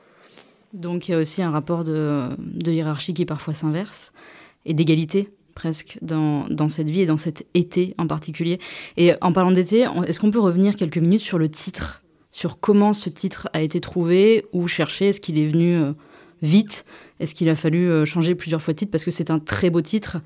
Donc 0.73 1.07
il 1.07 1.11
y 1.11 1.13
a 1.13 1.17
aussi 1.17 1.41
un 1.41 1.51
rapport 1.51 1.83
de, 1.83 2.29
hiérarchie 2.65 3.13
qui 3.13 3.25
parfois 3.25 3.53
s'inverse 3.53 4.11
et 4.65 4.73
d'égalité 4.73 5.29
presque 5.55 5.97
dans, 6.01 6.69
cette 6.69 6.89
vie 6.89 7.01
et 7.01 7.05
dans 7.05 7.17
cet 7.17 7.45
été 7.53 7.93
en 7.97 8.07
particulier. 8.07 8.59
Et 8.95 9.13
en 9.21 9.33
parlant 9.33 9.51
d'été, 9.51 9.85
est-ce 10.07 10.17
qu'on 10.17 10.31
peut 10.31 10.39
revenir 10.39 10.77
quelques 10.77 10.97
minutes 10.97 11.21
sur 11.21 11.37
le 11.37 11.49
titre? 11.49 12.01
Sur 12.31 12.61
comment 12.61 12.93
ce 12.93 13.09
titre 13.09 13.49
a 13.51 13.61
été 13.61 13.81
trouvé 13.81 14.45
ou 14.53 14.69
cherché? 14.69 15.09
Est-ce 15.09 15.19
qu'il 15.19 15.37
est 15.37 15.47
venu 15.47 15.75
euh, 15.75 15.91
vite? 16.41 16.85
Est-ce 17.19 17.35
qu'il 17.35 17.49
a 17.49 17.55
fallu 17.55 17.89
euh, 17.89 18.05
changer 18.05 18.35
plusieurs 18.35 18.61
fois 18.61 18.73
de 18.73 18.79
titre? 18.79 18.91
Parce 18.91 19.03
que 19.03 19.11
c'est 19.11 19.31
un 19.31 19.39
très 19.39 19.69
beau 19.69 19.81
titre, 19.81 20.19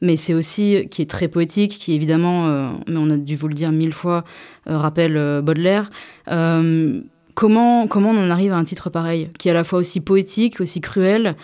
mais 0.00 0.16
c'est 0.16 0.32
aussi 0.32 0.86
qui 0.90 1.02
est 1.02 1.10
très 1.10 1.28
poétique, 1.28 1.72
qui 1.72 1.92
évidemment, 1.92 2.46
euh, 2.46 2.70
mais 2.86 2.96
on 2.96 3.10
a 3.10 3.18
dû 3.18 3.36
vous 3.36 3.48
le 3.48 3.54
dire 3.54 3.72
mille 3.72 3.92
fois, 3.92 4.24
rappelle 4.64 5.42
Baudelaire. 5.42 5.90
Comment, 7.38 7.86
comment 7.86 8.10
on 8.10 8.18
en 8.18 8.30
arrive 8.30 8.52
à 8.52 8.56
un 8.56 8.64
titre 8.64 8.90
pareil, 8.90 9.30
qui 9.38 9.46
est 9.46 9.52
à 9.52 9.54
la 9.54 9.62
fois 9.62 9.78
aussi 9.78 10.00
poétique, 10.00 10.60
aussi 10.60 10.80
cruel, 10.80 11.36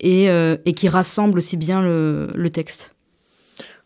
et, 0.00 0.24
et 0.24 0.72
qui 0.72 0.88
rassemble 0.88 1.36
aussi 1.38 1.58
bien 1.58 1.82
le, 1.82 2.48
texte. 2.50 2.94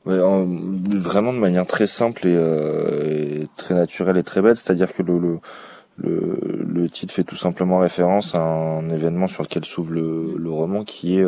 Vraiment 0.04 1.32
de 1.32 1.38
manière 1.38 1.66
très 1.66 1.88
simple 1.88 2.28
et, 2.28 3.48
très 3.56 3.74
naturelle 3.74 4.16
et 4.16 4.22
très 4.22 4.42
bête, 4.42 4.56
c'est-à-dire 4.56 4.94
que 4.94 5.02
le, 5.02 6.88
titre 6.88 7.12
fait 7.12 7.24
tout 7.24 7.36
simplement 7.36 7.80
référence 7.80 8.36
à 8.36 8.40
un 8.40 8.88
événement 8.88 9.26
sur 9.26 9.42
lequel 9.42 9.64
s'ouvre 9.64 9.90
le, 9.90 10.48
roman, 10.50 10.84
qui 10.84 11.18
est 11.18 11.26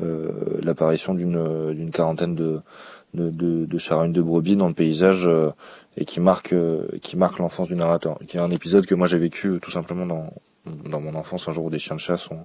euh, 0.00 0.28
l'apparition 0.62 1.14
d'une 1.14 1.90
quarantaine 1.92 2.36
de 2.36 2.60
de, 3.14 3.30
de, 3.30 3.66
de 3.66 4.22
brebis 4.22 4.56
dans 4.56 4.68
le 4.68 4.74
paysage 4.74 5.26
euh, 5.26 5.50
et 5.96 6.04
qui 6.04 6.20
marque 6.20 6.52
euh, 6.52 6.86
qui 7.02 7.16
marque 7.16 7.38
l'enfance 7.38 7.68
du 7.68 7.76
narrateur. 7.76 8.18
Qui 8.26 8.36
est 8.36 8.40
un 8.40 8.50
épisode 8.50 8.86
que 8.86 8.94
moi 8.94 9.06
j'ai 9.06 9.18
vécu 9.18 9.48
euh, 9.48 9.58
tout 9.58 9.70
simplement 9.70 10.06
dans 10.06 10.32
dans 10.66 11.00
mon 11.00 11.14
enfance. 11.14 11.48
Un 11.48 11.52
jour 11.52 11.64
où 11.64 11.70
des 11.70 11.78
chiens 11.78 11.96
de 11.96 12.00
chasse 12.00 12.30
ont 12.30 12.44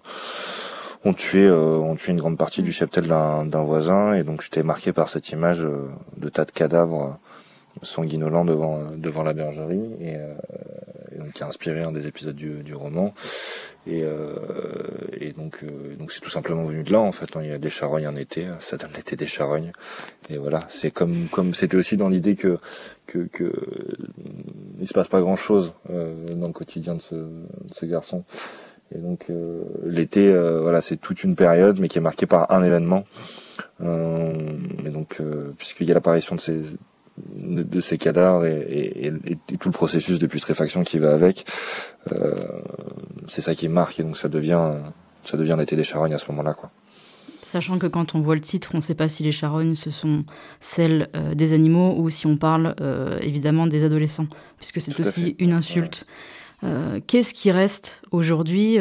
ont 1.06 1.14
tué 1.14 1.50
ont 1.50 1.96
tué 1.96 2.12
une 2.12 2.20
grande 2.20 2.38
partie 2.38 2.62
du 2.62 2.72
cheptel 2.72 3.08
d'un 3.08 3.64
voisin. 3.64 4.14
Et 4.14 4.24
donc 4.24 4.42
j'étais 4.42 4.64
marqué 4.64 4.92
par 4.92 5.08
cette 5.08 5.30
image 5.30 5.66
de 6.18 6.30
tas 6.30 6.46
de 6.46 6.52
cadavres 6.52 7.18
sanguinolents 7.82 8.44
devant 8.44 8.82
devant 8.98 9.24
la 9.24 9.34
bergerie. 9.34 9.90
Et, 10.02 10.18
qui 11.34 11.44
a 11.44 11.48
inspiré 11.48 11.82
un 11.82 11.92
des 11.92 12.08
épisodes 12.08 12.36
du, 12.36 12.64
du 12.64 12.74
roman. 12.76 13.14
Et, 13.88 14.04
euh, 14.04 14.34
et 15.20 15.32
donc, 15.32 15.64
euh, 15.64 15.96
donc 15.96 16.12
c'est 16.12 16.20
tout 16.20 16.30
simplement 16.30 16.64
venu 16.64 16.84
de 16.84 16.92
là 16.92 17.00
en 17.00 17.12
fait. 17.12 17.36
Hein. 17.36 17.42
Il 17.44 17.50
y 17.50 17.54
a 17.54 17.58
des 17.58 17.70
charognes 17.70 18.08
en 18.08 18.16
été, 18.16 18.48
ça 18.60 18.78
donne 18.78 18.92
l'été 18.96 19.16
des 19.16 19.28
charognes. 19.28 19.72
Et 20.30 20.38
voilà, 20.38 20.66
c'est 20.70 20.92
comme 20.92 21.28
comme 21.32 21.54
c'était 21.54 21.78
aussi 21.78 21.98
dans 21.98 22.10
l'idée 22.10 22.36
que 22.36 22.60
que 23.08 23.20
que 23.20 23.52
il 24.80 24.88
se 24.88 24.94
passe 24.94 25.08
pas 25.08 25.22
grand 25.22 25.36
chose 25.36 25.74
euh, 25.90 26.36
dans 26.36 26.48
le 26.48 26.54
quotidien 26.54 26.96
de 26.96 27.02
ce, 27.02 27.16
de 27.16 27.74
ce 27.74 27.86
garçon. 27.86 28.24
Et 28.94 28.98
donc 28.98 29.28
euh, 29.30 29.64
l'été, 29.86 30.28
euh, 30.28 30.62
voilà, 30.62 30.82
c'est 30.82 30.98
toute 30.98 31.24
une 31.24 31.36
période, 31.36 31.80
mais 31.80 31.88
qui 31.88 31.98
est 31.98 32.02
marquée 32.02 32.26
par 32.26 32.52
un 32.52 32.64
événement. 32.64 33.06
Euh, 33.82 34.34
et 34.86 34.90
donc, 34.90 35.22
puisqu'il 35.58 35.88
y 35.88 35.92
a 35.92 35.94
l'apparition 35.94 36.36
de 36.36 36.42
ces 36.42 36.62
de, 37.36 37.80
ces 37.80 37.98
cadavres 37.98 38.46
et, 38.46 39.12
tout 39.60 39.70
le 39.70 39.74
processus 39.74 40.20
de 40.20 40.28
putréfaction 40.28 40.84
qui 40.84 40.98
va 40.98 41.14
avec, 41.14 41.46
euh, 42.12 42.34
c'est 43.28 43.42
ça 43.42 43.56
qui 43.56 43.68
marque 43.68 44.00
et 44.00 44.04
donc 44.04 44.18
ça 44.18 44.30
devient 44.30 44.74
ça 45.24 45.38
devient 45.38 45.56
l'été 45.58 45.76
des 45.76 45.84
charognes 45.84 46.14
à 46.14 46.18
ce 46.18 46.30
moment-là 46.32 46.54
quoi. 46.54 46.72
Sachant 47.42 47.80
que 47.80 47.88
quand 47.88 48.16
on 48.16 48.22
voit 48.22 48.36
le 48.36 48.42
titre, 48.42 48.72
on 48.74 48.78
ne 48.78 48.82
sait 48.82 48.96
pas 48.96 49.08
si 49.08 49.24
les 49.24 49.32
charognes 49.32 49.76
ce 49.76 49.92
sont 49.92 50.26
celles 50.60 51.10
euh, 51.16 51.34
des 51.34 51.54
animaux 51.54 51.96
ou 51.98 52.10
si 52.10 52.28
on 52.28 52.38
parle 52.38 52.76
euh, 52.82 53.18
évidemment 53.22 53.66
des 53.66 53.84
adolescents, 53.84 54.28
puisque 54.58 54.82
c'est 54.82 55.00
aussi 55.00 55.36
une 55.40 55.54
insulte. 55.54 56.06
Qu'est-ce 57.08 57.34
qui 57.34 57.52
reste 57.52 58.02
aujourd'hui, 58.12 58.78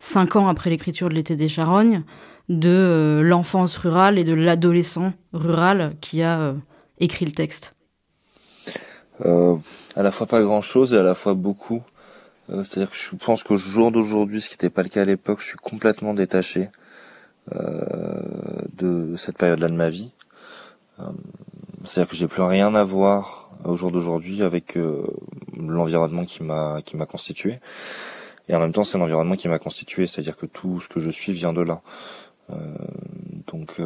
cinq 0.00 0.34
ans 0.34 0.48
après 0.48 0.68
l'écriture 0.68 1.08
de 1.08 1.14
l'été 1.14 1.36
des 1.36 1.48
charognes, 1.48 2.02
de 2.48 3.20
l'enfance 3.22 3.76
rurale 3.76 4.18
et 4.18 4.24
de 4.24 4.34
l'adolescent 4.34 5.12
rural 5.32 5.94
qui 6.00 6.22
a 6.22 6.54
écrit 7.02 7.24
le 7.24 7.32
texte 7.32 7.74
euh, 9.24 9.56
À 9.96 10.02
la 10.02 10.10
fois 10.10 10.26
pas 10.26 10.40
grand-chose 10.40 10.94
et 10.94 10.98
à 10.98 11.02
la 11.02 11.14
fois 11.14 11.34
beaucoup. 11.34 11.82
Euh, 12.50 12.64
c'est-à-dire 12.64 12.90
que 12.90 12.96
je 12.96 13.16
pense 13.16 13.42
qu'au 13.42 13.56
jour 13.56 13.90
d'aujourd'hui, 13.92 14.40
ce 14.40 14.48
qui 14.48 14.54
n'était 14.54 14.70
pas 14.70 14.82
le 14.82 14.88
cas 14.88 15.02
à 15.02 15.04
l'époque, 15.04 15.40
je 15.40 15.46
suis 15.46 15.58
complètement 15.58 16.14
détaché 16.14 16.70
euh, 17.54 18.22
de 18.74 19.16
cette 19.16 19.36
période-là 19.36 19.68
de 19.68 19.74
ma 19.74 19.90
vie. 19.90 20.12
C'est-à-dire 21.84 22.08
que 22.08 22.16
j'ai 22.16 22.28
plus 22.28 22.42
rien 22.42 22.74
à 22.76 22.84
voir 22.84 23.50
au 23.64 23.74
jour 23.74 23.90
d'aujourd'hui 23.90 24.42
avec 24.42 24.78
l'environnement 25.56 26.24
qui 26.24 26.44
m'a 26.44 26.80
qui 26.84 26.96
m'a 26.96 27.06
constitué. 27.06 27.58
Et 28.48 28.54
en 28.54 28.60
même 28.60 28.72
temps, 28.72 28.84
c'est 28.84 28.98
l'environnement 28.98 29.34
qui 29.34 29.48
m'a 29.48 29.58
constitué, 29.58 30.06
c'est-à-dire 30.06 30.36
que 30.36 30.46
tout 30.46 30.80
ce 30.80 30.88
que 30.88 31.00
je 31.00 31.10
suis 31.10 31.32
vient 31.32 31.52
de 31.52 31.62
là. 31.62 31.80
donc 33.48 33.80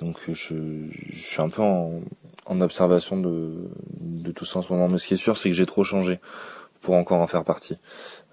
donc 0.00 0.18
je, 0.28 0.34
je, 0.34 1.18
suis 1.18 1.40
un 1.40 1.48
peu 1.48 1.62
en, 1.62 2.00
en 2.46 2.60
observation 2.60 3.16
de, 3.16 3.68
de, 4.00 4.32
tout 4.32 4.44
ça 4.44 4.58
en 4.58 4.62
ce 4.62 4.72
moment. 4.72 4.88
Mais 4.88 4.98
ce 4.98 5.06
qui 5.06 5.14
est 5.14 5.18
sûr, 5.18 5.36
c'est 5.36 5.48
que 5.48 5.54
j'ai 5.54 5.66
trop 5.66 5.84
changé 5.84 6.20
pour 6.82 6.94
encore 6.94 7.20
en 7.20 7.26
faire 7.26 7.44
partie. 7.44 7.78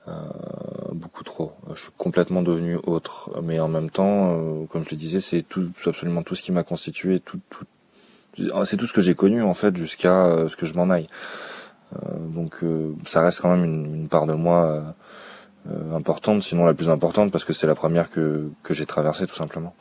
Euh, 0.07 0.11
beaucoup 0.91 1.23
trop. 1.23 1.53
Je 1.73 1.79
suis 1.79 1.91
complètement 1.97 2.41
devenu 2.41 2.77
autre. 2.83 3.31
Mais 3.41 3.59
en 3.59 3.69
même 3.69 3.89
temps, 3.89 4.37
euh, 4.37 4.65
comme 4.65 4.83
je 4.83 4.91
le 4.91 4.97
disais, 4.97 5.21
c'est 5.21 5.41
tout, 5.41 5.69
absolument 5.85 6.23
tout 6.23 6.35
ce 6.35 6.41
qui 6.41 6.51
m'a 6.51 6.63
constitué. 6.63 7.21
Tout, 7.21 7.39
tout, 7.49 7.65
c'est 8.65 8.77
tout 8.77 8.87
ce 8.87 8.93
que 8.93 9.01
j'ai 9.01 9.15
connu 9.15 9.41
en 9.43 9.53
fait 9.53 9.75
jusqu'à 9.77 10.25
euh, 10.25 10.49
ce 10.49 10.57
que 10.57 10.65
je 10.65 10.73
m'en 10.73 10.89
aille. 10.89 11.07
Euh, 11.95 12.17
donc 12.19 12.61
ça 13.05 13.21
reste 13.21 13.39
quand 13.39 13.49
même 13.49 13.63
une, 13.63 13.95
une 13.95 14.07
part 14.09 14.25
de 14.25 14.33
moi 14.33 14.95
importante, 15.93 16.43
sinon 16.43 16.65
la 16.65 16.73
plus 16.73 16.89
importante, 16.89 17.31
parce 17.31 17.45
que 17.45 17.53
c'est 17.53 17.67
la 17.67 17.75
première 17.75 18.09
que, 18.09 18.49
que 18.63 18.73
j'ai 18.73 18.85
traversée 18.85 19.25
tout 19.27 19.35
simplement. 19.35 19.73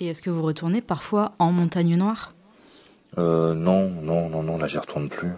Et 0.00 0.06
est-ce 0.06 0.22
que 0.22 0.30
vous 0.30 0.42
retournez 0.42 0.80
parfois 0.80 1.32
en 1.38 1.52
montagne 1.52 1.94
noire? 1.96 2.34
Euh, 3.18 3.54
Non, 3.54 3.90
non, 3.90 4.30
non, 4.30 4.42
non, 4.42 4.56
là 4.56 4.66
j'y 4.66 4.78
retourne 4.78 5.08
plus. 5.08 5.32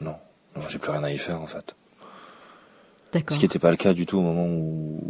Non, 0.00 0.16
non 0.56 0.62
j'ai 0.68 0.78
plus 0.78 0.90
rien 0.90 1.02
à 1.04 1.10
y 1.10 1.16
faire 1.16 1.40
en 1.40 1.46
fait. 1.46 1.74
D'accord. 3.12 3.34
Ce 3.34 3.40
qui 3.40 3.46
n'était 3.46 3.58
pas 3.58 3.70
le 3.70 3.76
cas 3.76 3.94
du 3.94 4.06
tout 4.06 4.18
au 4.18 4.22
moment 4.22 4.46
où, 4.46 5.00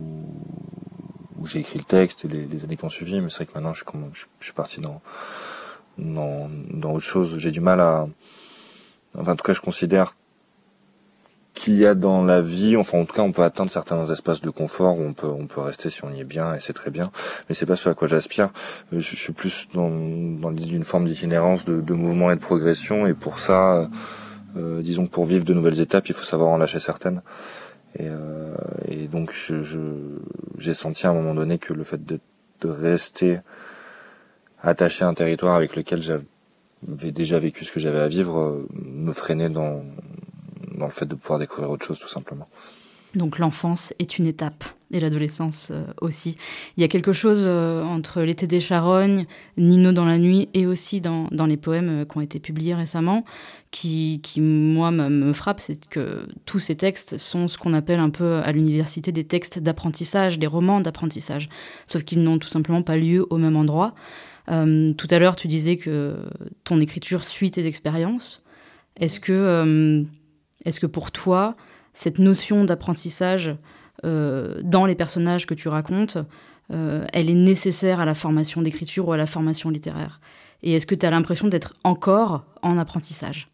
où 1.40 1.46
j'ai 1.46 1.60
écrit 1.60 1.78
le 1.78 1.84
texte 1.84 2.24
et 2.24 2.28
les, 2.28 2.64
années 2.64 2.76
qui 2.76 2.84
ont 2.84 2.90
suivi, 2.90 3.20
mais 3.20 3.30
c'est 3.30 3.36
vrai 3.36 3.46
que 3.46 3.54
maintenant 3.54 3.72
je 3.72 3.82
suis, 3.82 3.98
je, 4.12 4.24
je 4.38 4.44
suis 4.44 4.52
parti 4.52 4.80
dans, 4.80 5.00
dans, 5.98 6.48
dans 6.70 6.92
autre 6.92 7.04
chose. 7.04 7.38
J'ai 7.38 7.50
du 7.50 7.60
mal 7.60 7.80
à... 7.80 8.06
Enfin 9.18 9.32
en 9.32 9.36
tout 9.36 9.44
cas 9.44 9.54
je 9.54 9.60
considère 9.60 10.14
qu'il 11.54 11.76
y 11.76 11.86
a 11.86 11.94
dans 11.94 12.24
la 12.24 12.40
vie, 12.40 12.76
enfin 12.76 12.98
en 12.98 13.04
tout 13.04 13.14
cas 13.14 13.22
on 13.22 13.30
peut 13.30 13.44
atteindre 13.44 13.70
certains 13.70 14.04
espaces 14.10 14.40
de 14.40 14.50
confort 14.50 14.98
où 14.98 15.02
on 15.02 15.12
peut 15.12 15.28
on 15.28 15.46
peut 15.46 15.60
rester 15.60 15.88
si 15.88 16.04
on 16.04 16.12
y 16.12 16.20
est 16.20 16.24
bien 16.24 16.52
et 16.54 16.60
c'est 16.60 16.72
très 16.72 16.90
bien, 16.90 17.10
mais 17.48 17.54
c'est 17.54 17.64
pas 17.64 17.76
ce 17.76 17.88
à 17.88 17.94
quoi 17.94 18.08
j'aspire. 18.08 18.50
Euh, 18.92 19.00
je, 19.00 19.16
suis 19.16 19.32
plus 19.32 19.68
dans 19.72 19.88
dans 19.88 20.50
l'idée 20.50 20.82
forme 20.82 21.06
d'itinérance, 21.06 21.64
de, 21.64 21.80
de, 21.80 21.94
mouvement 21.94 22.30
et 22.32 22.34
de 22.34 22.40
progression 22.40 23.06
et 23.06 23.14
pour 23.14 23.38
ça, 23.38 23.76
euh, 23.76 23.86
euh, 24.56 24.82
disons 24.82 25.06
que 25.06 25.12
pour 25.12 25.24
vivre 25.24 25.44
de 25.44 25.54
nouvelles 25.54 25.80
étapes, 25.80 26.08
il 26.08 26.14
faut 26.14 26.24
savoir 26.24 26.50
en 26.50 26.56
lâcher 26.56 26.80
certaines. 26.80 27.22
Et, 27.96 28.08
euh, 28.08 28.54
et 28.88 29.06
donc 29.06 29.32
je, 29.32 29.62
j'ai 30.58 30.74
senti 30.74 31.06
à 31.06 31.10
un 31.10 31.14
moment 31.14 31.34
donné 31.34 31.58
que 31.58 31.72
le 31.72 31.84
fait 31.84 32.04
de, 32.04 32.18
de 32.62 32.68
rester 32.68 33.38
attaché 34.60 35.04
à 35.04 35.08
un 35.08 35.14
territoire 35.14 35.54
avec 35.54 35.76
lequel 35.76 36.02
j'avais 36.02 37.12
déjà 37.12 37.38
vécu 37.38 37.64
ce 37.64 37.70
que 37.70 37.78
j'avais 37.78 38.00
à 38.00 38.08
vivre 38.08 38.64
me 38.74 39.12
freinait 39.12 39.50
dans 39.50 39.84
dans 40.74 40.86
le 40.86 40.92
fait 40.92 41.06
de 41.06 41.14
pouvoir 41.14 41.38
découvrir 41.38 41.70
autre 41.70 41.86
chose 41.86 41.98
tout 41.98 42.08
simplement. 42.08 42.48
Donc 43.14 43.38
l'enfance 43.38 43.94
est 43.98 44.18
une 44.18 44.26
étape 44.26 44.64
et 44.90 45.00
l'adolescence 45.00 45.70
euh, 45.70 45.84
aussi. 46.00 46.36
Il 46.76 46.80
y 46.80 46.84
a 46.84 46.88
quelque 46.88 47.12
chose 47.12 47.42
euh, 47.44 47.82
entre 47.82 48.22
l'été 48.22 48.46
des 48.46 48.60
charognes, 48.60 49.26
Nino 49.56 49.92
dans 49.92 50.04
la 50.04 50.18
nuit 50.18 50.48
et 50.54 50.66
aussi 50.66 51.00
dans, 51.00 51.28
dans 51.30 51.46
les 51.46 51.56
poèmes 51.56 51.88
euh, 51.90 52.04
qui 52.04 52.18
ont 52.18 52.20
été 52.20 52.38
publiés 52.38 52.74
récemment 52.74 53.24
qui, 53.70 54.20
qui 54.22 54.40
moi, 54.40 54.92
me 54.92 55.32
frappe, 55.32 55.58
c'est 55.58 55.88
que 55.88 56.28
tous 56.46 56.60
ces 56.60 56.76
textes 56.76 57.18
sont 57.18 57.48
ce 57.48 57.58
qu'on 57.58 57.74
appelle 57.74 57.98
un 57.98 58.10
peu 58.10 58.36
à 58.36 58.52
l'université 58.52 59.10
des 59.10 59.24
textes 59.24 59.58
d'apprentissage, 59.58 60.38
des 60.38 60.46
romans 60.46 60.80
d'apprentissage, 60.80 61.48
sauf 61.88 62.04
qu'ils 62.04 62.22
n'ont 62.22 62.38
tout 62.38 62.48
simplement 62.48 62.82
pas 62.82 62.96
lieu 62.96 63.26
au 63.30 63.36
même 63.36 63.56
endroit. 63.56 63.96
tout 64.46 65.08
à 65.10 65.18
l'heure, 65.18 65.34
tu 65.34 65.48
disais 65.48 65.76
que 65.76 66.14
ton 66.62 66.80
écriture 66.80 67.24
suit 67.24 67.50
tes 67.50 67.66
expériences. 67.66 68.44
Est-ce 68.94 69.18
que 69.18 70.06
est-ce 70.64 70.80
que 70.80 70.86
pour 70.86 71.10
toi, 71.10 71.56
cette 71.92 72.18
notion 72.18 72.64
d'apprentissage 72.64 73.56
euh, 74.04 74.60
dans 74.62 74.86
les 74.86 74.94
personnages 74.94 75.46
que 75.46 75.54
tu 75.54 75.68
racontes, 75.68 76.18
euh, 76.72 77.06
elle 77.12 77.30
est 77.30 77.34
nécessaire 77.34 78.00
à 78.00 78.04
la 78.04 78.14
formation 78.14 78.62
d'écriture 78.62 79.08
ou 79.08 79.12
à 79.12 79.16
la 79.16 79.26
formation 79.26 79.70
littéraire? 79.70 80.20
Et 80.62 80.72
est-ce 80.72 80.86
que 80.86 80.94
tu 80.94 81.04
as 81.06 81.10
l'impression 81.10 81.48
d'être 81.48 81.74
encore 81.84 82.44
en 82.62 82.78
apprentissage? 82.78 83.53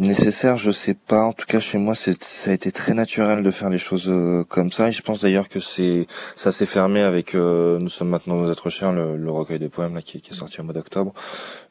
Nécessaire, 0.00 0.58
je 0.58 0.70
sais 0.70 0.94
pas. 0.94 1.24
En 1.24 1.32
tout 1.32 1.44
cas, 1.46 1.58
chez 1.58 1.76
moi, 1.76 1.96
c'est 1.96 2.22
ça 2.22 2.50
a 2.50 2.54
été 2.54 2.70
très 2.70 2.94
naturel 2.94 3.42
de 3.42 3.50
faire 3.50 3.68
les 3.68 3.78
choses 3.78 4.08
euh, 4.08 4.44
comme 4.44 4.70
ça. 4.70 4.88
Et 4.88 4.92
je 4.92 5.02
pense 5.02 5.22
d'ailleurs 5.22 5.48
que 5.48 5.58
c'est 5.58 6.06
ça 6.36 6.52
s'est 6.52 6.66
fermé 6.66 7.00
avec 7.00 7.34
euh, 7.34 7.80
Nous 7.80 7.88
sommes 7.88 8.10
maintenant 8.10 8.36
nos 8.36 8.52
êtres 8.52 8.70
chers, 8.70 8.92
le, 8.92 9.30
recueil 9.30 9.58
de 9.58 9.66
poèmes 9.66 9.96
là, 9.96 10.02
qui, 10.02 10.20
qui, 10.20 10.30
est 10.30 10.36
sorti 10.36 10.60
au 10.60 10.64
mois 10.64 10.72
d'octobre. 10.72 11.12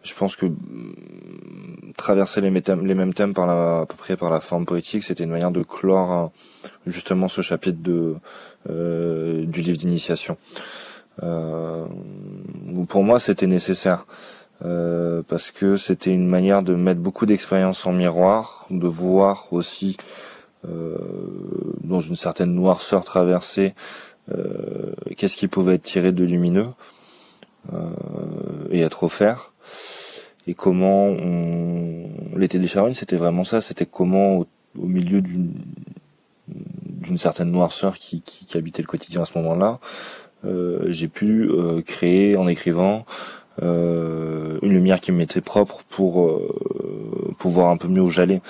Je 0.03 0.13
pense 0.13 0.35
que 0.35 0.45
mm, 0.45 1.93
traverser 1.95 2.41
les, 2.41 2.49
les 2.49 2.95
mêmes 2.95 3.13
thèmes 3.13 3.33
par 3.33 3.47
la, 3.47 3.81
à 3.81 3.85
peu 3.85 3.95
près 3.95 4.17
par 4.17 4.29
la 4.29 4.41
forme 4.41 4.65
poétique, 4.65 5.05
c'était 5.05 5.23
une 5.23 5.31
manière 5.31 5.51
de 5.51 5.63
clore 5.63 6.11
hein, 6.11 6.31
justement 6.85 7.29
ce 7.29 7.39
chapitre 7.41 7.81
de 7.81 8.15
euh, 8.69 9.45
du 9.45 9.61
livre 9.61 9.77
d'initiation. 9.77 10.37
Euh, 11.23 11.85
pour 12.89 13.03
moi, 13.03 13.19
c'était 13.19 13.47
nécessaire. 13.47 14.05
Euh, 14.65 15.21
parce 15.27 15.51
que 15.51 15.77
c'était 15.77 16.11
une 16.11 16.27
manière 16.27 16.63
de 16.63 16.73
mettre 16.73 16.99
beaucoup 16.99 17.25
d'expérience 17.25 17.85
en 17.85 17.91
miroir, 17.91 18.65
de 18.71 18.87
voir 18.87 19.47
aussi 19.51 19.97
euh, 20.67 20.97
dans 21.83 22.01
une 22.01 22.15
certaine 22.15 22.53
noirceur 22.53 23.03
traversée 23.03 23.75
euh, 24.33 24.93
qu'est-ce 25.15 25.35
qui 25.35 25.47
pouvait 25.47 25.75
être 25.75 25.83
tiré 25.83 26.11
de 26.11 26.23
lumineux 26.25 26.69
et 28.71 28.79
être 28.79 29.03
offert. 29.03 29.51
Et 30.47 30.53
comment 30.53 31.07
on... 31.07 32.09
l'été 32.37 32.59
des 32.59 32.67
Charognes 32.67 32.93
c'était 32.93 33.17
vraiment 33.17 33.43
ça 33.43 33.59
c'était 33.59 33.85
comment 33.85 34.37
au, 34.37 34.47
milieu 34.77 35.21
d'une 35.21 35.51
d'une 36.47 37.17
certaine 37.17 37.51
noirceur 37.51 37.97
qui, 37.97 38.21
qui, 38.21 38.45
qui, 38.45 38.57
habitait 38.57 38.81
le 38.81 38.87
quotidien 38.87 39.23
à 39.23 39.25
ce 39.25 39.37
moment-là 39.37 39.81
euh, 40.45 40.85
j'ai 40.89 41.07
pu 41.07 41.49
euh, 41.49 41.81
créer 41.81 42.37
en 42.37 42.47
écrivant 42.47 42.99
euh, 42.99 43.46
une 43.61 44.69
lumière 44.69 44.99
qui 44.99 45.11
m'était 45.11 45.41
propre 45.41 45.83
pour 45.89 46.23
euh, 46.23 47.33
pour 47.37 47.51
voir 47.51 47.69
un 47.69 47.77
peu 47.77 47.87
mieux 47.87 48.01
où 48.01 48.09
j'allais. 48.09 48.41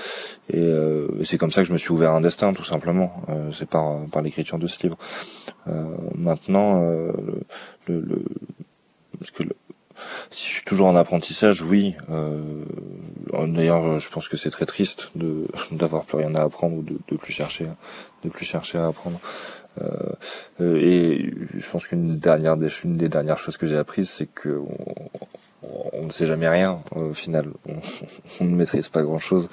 Et 0.50 0.58
euh, 0.58 1.24
c'est 1.24 1.38
comme 1.38 1.52
ça 1.52 1.62
que 1.62 1.68
je 1.68 1.74
me 1.74 1.78
suis 1.78 1.92
ouvert 1.92 2.14
un 2.14 2.22
destin 2.22 2.54
tout 2.54 2.64
simplement. 2.64 3.22
C'est 3.54 3.70
par 3.70 4.06
par 4.12 4.22
l'écriture 4.22 4.60
de 4.60 4.68
ce 4.68 4.82
livre. 4.84 4.98
Maintenant 6.16 6.82
le, 6.82 8.02
le, 8.02 8.24
parce 9.20 9.32
que 9.32 9.44
si 10.30 10.48
je 10.48 10.54
suis 10.54 10.64
toujours 10.64 10.88
en 10.88 10.96
apprentissage, 10.96 11.62
oui. 11.62 11.96
Euh, 12.10 12.64
D'ailleurs, 13.48 14.00
je 14.00 14.10
pense 14.10 14.28
que 14.30 14.38
c'est 14.38 14.50
très 14.50 14.66
triste 14.66 15.12
de 15.16 15.48
d'avoir 15.72 16.06
plus 16.06 16.18
rien 16.18 16.34
à 16.36 16.44
apprendre 16.44 16.78
ou 16.78 16.82
de, 16.82 16.98
de 17.08 17.18
plus 17.18 17.34
chercher, 17.34 17.66
plus 18.30 18.46
chercher 18.46 18.78
à 18.78 18.88
apprendre. 18.88 19.20
Euh, 19.82 19.88
euh, 20.62 20.78
et 20.78 21.34
je 21.56 21.70
pense 21.70 21.88
qu'une 21.88 22.18
dernière 22.18 22.58
des, 22.58 22.70
une 22.84 22.98
des 22.98 23.10
dernières 23.10 23.38
choses 23.38 23.58
que 23.58 23.68
j'ai 23.68 23.78
apprises, 23.78 24.10
c'est 24.10 24.26
que 24.26 24.60
on, 25.94 26.04
ne 26.06 26.10
sait 26.10 26.26
jamais 26.26 26.48
rien 26.48 26.82
au 26.96 27.14
final. 27.14 27.50
On, 27.68 28.44
ne 28.46 28.56
maîtrise 28.56 28.90
pas 28.90 29.04
grand 29.04 29.18
chose 29.18 29.50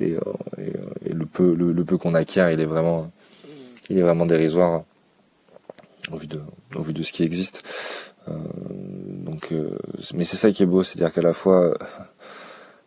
et, 0.00 0.14
euh, 0.14 0.62
et, 1.04 1.12
le 1.12 1.26
peu 1.26 1.54
le, 1.54 1.84
peu 1.84 1.98
qu'on 1.98 2.14
acquiert, 2.14 2.50
il 2.50 2.60
est 2.60 2.66
vraiment 2.66 3.10
il 3.88 3.98
est 3.98 4.02
vraiment 4.02 4.26
dérisoire 4.26 4.82
au 6.10 6.18
vu 6.18 6.92
de 6.92 7.02
ce 7.02 7.12
qui 7.12 7.22
existe. 7.22 7.62
Donc, 8.26 9.52
mais 10.14 10.24
c'est 10.24 10.36
ça 10.36 10.50
qui 10.50 10.62
est 10.62 10.66
beau, 10.66 10.82
c'est-à-dire 10.82 11.12
qu'à 11.12 11.20
la 11.20 11.34
fois, 11.34 11.76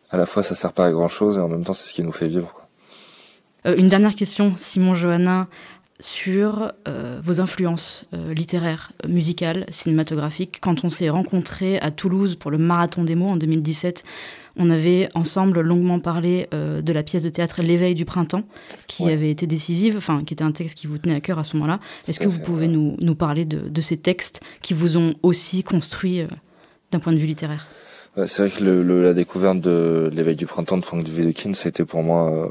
à 0.09 0.17
la 0.17 0.25
fois, 0.25 0.41
ça 0.41 0.55
sert 0.55 0.73
pas 0.73 0.85
à 0.85 0.91
grand 0.91 1.07
chose 1.07 1.37
et 1.37 1.41
en 1.41 1.47
même 1.47 1.63
temps, 1.63 1.73
c'est 1.73 1.87
ce 1.87 1.93
qui 1.93 2.03
nous 2.03 2.11
fait 2.11 2.27
vivre. 2.27 2.51
Quoi. 2.51 2.66
Euh, 3.65 3.75
une 3.77 3.89
dernière 3.89 4.15
question, 4.15 4.53
Simon 4.57 4.93
Johanna, 4.93 5.47
sur 5.99 6.71
euh, 6.87 7.19
vos 7.23 7.41
influences 7.41 8.05
euh, 8.13 8.33
littéraires, 8.33 8.91
musicales, 9.07 9.65
cinématographiques. 9.69 10.59
Quand 10.61 10.83
on 10.83 10.89
s'est 10.89 11.09
rencontrés 11.09 11.79
à 11.79 11.91
Toulouse 11.91 12.35
pour 12.35 12.51
le 12.51 12.57
Marathon 12.57 13.03
des 13.03 13.15
mots 13.15 13.29
en 13.29 13.35
2017, 13.35 14.03
on 14.57 14.69
avait 14.69 15.09
ensemble 15.15 15.61
longuement 15.61 15.99
parlé 15.99 16.47
euh, 16.53 16.81
de 16.81 16.93
la 16.93 17.03
pièce 17.03 17.23
de 17.23 17.29
théâtre 17.29 17.61
L'éveil 17.61 17.95
du 17.95 18.05
printemps, 18.05 18.43
qui 18.87 19.03
ouais. 19.03 19.13
avait 19.13 19.31
été 19.31 19.47
décisive, 19.47 19.97
enfin, 19.97 20.23
qui 20.23 20.33
était 20.33 20.43
un 20.43 20.51
texte 20.51 20.77
qui 20.77 20.87
vous 20.87 20.97
tenait 20.97 21.15
à 21.15 21.21
cœur 21.21 21.39
à 21.39 21.43
ce 21.43 21.55
moment-là. 21.57 21.79
Est-ce 22.07 22.19
que 22.19 22.27
vous 22.27 22.39
pouvez 22.39 22.67
nous, 22.67 22.95
nous, 22.99 23.15
parler 23.15 23.45
de, 23.45 23.69
de, 23.69 23.81
ces 23.81 23.97
textes 23.97 24.41
qui 24.61 24.73
vous 24.73 24.97
ont 24.97 25.15
aussi 25.23 25.63
construit 25.63 26.21
d'un 26.91 26.99
point 26.99 27.13
de 27.13 27.17
vue 27.17 27.27
littéraire? 27.27 27.67
C'est 28.25 28.47
vrai 28.47 28.49
que 28.49 28.63
le, 28.63 28.81
le, 28.81 29.03
la 29.03 29.13
découverte 29.13 29.59
de 29.59 30.09
L'éveil 30.11 30.35
du 30.35 30.47
printemps 30.47 30.77
de 30.77 30.83
Frank 30.83 31.05
Wedekind, 31.07 31.55
ça 31.55 31.65
a 31.65 31.69
été 31.69 31.85
pour 31.85 32.01
moi 32.01 32.31
euh, 32.31 32.47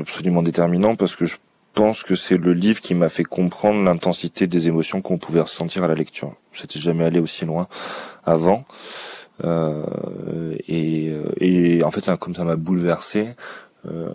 absolument 0.00 0.42
déterminant 0.42 0.96
parce 0.96 1.16
que 1.16 1.26
je 1.26 1.36
pense 1.74 2.02
que 2.02 2.14
c'est 2.14 2.38
le 2.38 2.54
livre 2.54 2.80
qui 2.80 2.94
m'a 2.94 3.10
fait 3.10 3.24
comprendre 3.24 3.82
l'intensité 3.82 4.46
des 4.46 4.68
émotions 4.68 5.02
qu'on 5.02 5.18
pouvait 5.18 5.42
ressentir 5.42 5.84
à 5.84 5.88
la 5.88 5.94
lecture. 5.94 6.34
J'étais 6.52 6.78
jamais 6.78 7.04
allé 7.04 7.20
aussi 7.20 7.44
loin 7.44 7.68
avant. 8.24 8.64
Euh, 9.44 10.54
et, 10.68 11.12
et, 11.40 11.82
en 11.84 11.90
fait, 11.90 12.08
comme 12.16 12.34
ça 12.34 12.44
m'a 12.44 12.56
bouleversé, 12.56 13.34
euh, 13.86 14.08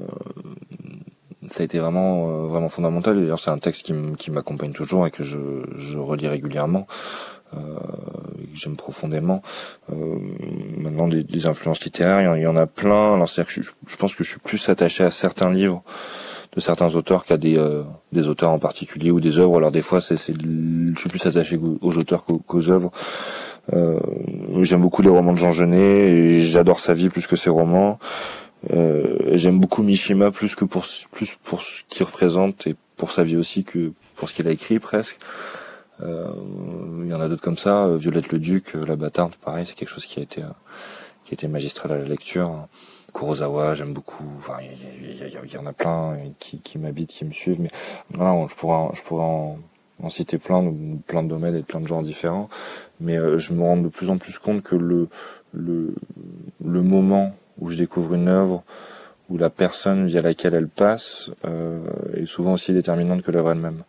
ça 1.50 1.62
a 1.62 1.64
été 1.64 1.80
vraiment 1.80 2.30
euh, 2.30 2.48
vraiment 2.48 2.70
fondamental. 2.70 3.20
D'ailleurs, 3.20 3.40
c'est 3.40 3.52
un 3.52 3.60
texte 3.60 3.94
qui 4.18 4.32
m'accompagne 4.32 4.72
toujours 4.72 5.06
et 5.06 5.12
que 5.12 5.24
je, 5.24 5.38
je 5.76 5.98
relis 5.98 6.28
régulièrement. 6.28 6.88
Euh, 7.56 7.60
j'aime 8.54 8.76
profondément. 8.76 9.42
Euh, 9.92 9.96
maintenant, 10.78 11.08
des, 11.08 11.24
des, 11.24 11.48
influences 11.48 11.84
littéraires, 11.84 12.36
il 12.36 12.42
y, 12.42 12.48
en, 12.48 12.56
a 12.56 12.68
plein. 12.68 13.16
Alors, 13.16 13.28
c'est 13.28 13.44
que 13.46 13.52
je, 13.52 13.72
je, 13.88 13.96
pense 13.96 14.16
que 14.16 14.24
je 14.24 14.30
suis 14.30 14.40
plus 14.40 14.70
attaché 14.70 15.04
à 15.04 15.10
certains 15.10 15.52
livres 15.52 15.84
de 16.56 16.62
certains 16.62 16.94
auteurs 16.96 17.26
qu'à 17.26 17.38
des 17.38 17.58
euh, 17.58 17.84
des 18.12 18.28
auteurs 18.28 18.52
en 18.52 18.60
particulier 18.60 19.12
ou 19.12 19.20
des 19.20 19.38
œuvres. 19.38 19.58
Alors, 19.58 19.72
des 19.72 19.82
fois, 19.82 20.02
c'est 20.02 20.18
je 20.18 21.00
suis 21.00 21.10
plus 21.10 21.26
attaché 21.26 21.58
aux 21.58 21.98
auteurs 21.98 22.26
qu'aux, 22.26 22.40
qu'aux 22.40 22.70
œuvres. 22.70 22.92
Euh, 23.74 24.00
j'aime 24.62 24.82
beaucoup 24.82 25.02
les 25.02 25.10
romans 25.10 25.34
de 25.34 25.38
Jean 25.38 25.52
Genet 25.52 26.12
et 26.12 26.42
j'adore 26.42 26.80
sa 26.80 26.94
vie 26.94 27.10
plus 27.10 27.28
que 27.28 27.36
ses 27.36 27.50
romans. 27.50 28.00
Euh, 28.74 29.18
j'aime 29.34 29.60
beaucoup 29.60 29.84
Mishima 29.84 30.32
plus 30.32 30.56
que 30.56 30.66
pour 30.66 30.86
plus 31.12 31.38
pour 31.44 31.62
ce 31.62 31.84
qu'il 31.88 32.06
représente 32.06 32.68
et 32.68 32.76
pour 32.98 33.12
sa 33.12 33.24
vie 33.24 33.38
aussi 33.38 33.64
que 33.64 33.94
pour 34.16 34.30
ce 34.30 34.34
qu'il 34.34 34.48
a 34.48 34.52
écrit 34.52 34.80
presque. 34.80 35.18
Euh, 36.02 36.32
il 37.04 37.10
y 37.10 37.14
en 37.14 37.22
a 37.22 37.28
d'autres 37.28 37.42
comme 37.42 37.58
ça. 37.58 37.90
Violette 37.96 38.32
le 38.32 38.40
Duc, 38.40 38.74
La 38.74 38.96
Bâtarde, 38.96 39.36
pareil, 39.36 39.66
c'est 39.66 39.76
quelque 39.76 39.90
chose 39.90 40.06
qui 40.06 40.20
a 40.20 40.24
été 40.24 40.44
qui 41.24 41.34
a 41.34 41.36
été 41.36 41.48
magistral 41.48 41.92
à 41.92 41.98
la 42.00 42.06
lecture. 42.06 42.68
Kurosawa, 43.14 43.76
j'aime 43.76 43.94
beaucoup. 43.94 44.26
Enfin, 44.38 44.58
il 44.62 45.52
y, 45.54 45.58
en 45.58 45.66
a 45.66 45.74
plein 45.74 46.18
qui, 46.40 46.60
qui 46.60 46.78
m'habitent, 46.78 47.10
qui 47.10 47.26
me 47.26 47.32
suivent. 47.32 47.62
Mais 47.62 47.70
voilà, 48.14 48.48
je 48.48 48.56
pourrais, 48.56 48.96
je 48.96 49.02
pourrais 49.04 49.24
en, 49.24 49.60
en 50.02 50.10
citer 50.10 50.38
plein, 50.38 50.74
plein 51.06 51.24
de 51.24 51.28
domaines 51.28 51.56
et 51.56 51.62
plein 51.62 51.82
de 51.82 51.88
genres 51.88 52.04
différents. 52.04 52.50
Mais 53.00 53.18
euh, 53.18 53.38
je 53.38 53.54
me 53.54 53.62
rends 53.62 53.78
de 53.78 53.90
plus 53.90 54.10
en 54.10 54.18
plus 54.18 54.40
compte 54.40 54.64
que 54.64 54.76
le, 54.76 55.08
le, 55.54 55.94
le 56.66 56.82
moment 56.82 57.36
où 57.60 57.70
je 57.70 57.78
découvre 57.78 58.14
une 58.14 58.28
œuvre, 58.28 58.64
où 59.30 59.38
la 59.38 59.50
personne 59.50 60.08
via 60.08 60.22
laquelle 60.22 60.56
elle 60.56 60.68
passe 60.68 61.30
euh, 61.46 61.80
est 62.16 62.26
souvent 62.26 62.54
aussi 62.54 62.74
déterminante 62.74 63.22
que 63.22 63.32
l'œuvre 63.32 63.52
elle-même. 63.52 63.84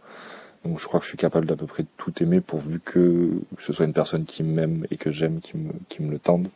Donc 0.64 0.78
je 0.78 0.86
crois 0.86 1.00
que 1.00 1.04
je 1.04 1.10
suis 1.10 1.18
capable 1.18 1.46
d'à 1.46 1.56
peu 1.56 1.66
près 1.66 1.86
tout 1.96 2.12
aimer 2.22 2.40
pourvu 2.40 2.80
que, 2.80 3.30
ce 3.58 3.72
soit 3.72 3.86
une 3.86 3.92
personne 3.92 4.24
qui 4.24 4.42
m'aime 4.42 4.86
et 4.90 4.96
que 4.96 5.10
j'aime, 5.10 5.40
qui 5.40 5.56
me, 5.56 5.72
qui 5.88 6.02
me 6.02 6.10
le 6.10 6.18
tende. 6.18 6.48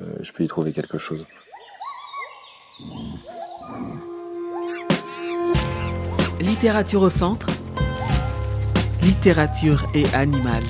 Euh, 0.00 0.06
je 0.20 0.32
peux 0.32 0.42
y 0.42 0.48
trouver 0.48 0.72
quelque 0.72 0.98
chose. 0.98 1.26
Littérature 6.40 7.02
au 7.02 7.10
centre. 7.10 7.46
Littérature 9.02 9.86
et 9.94 10.04
animal. 10.14 10.62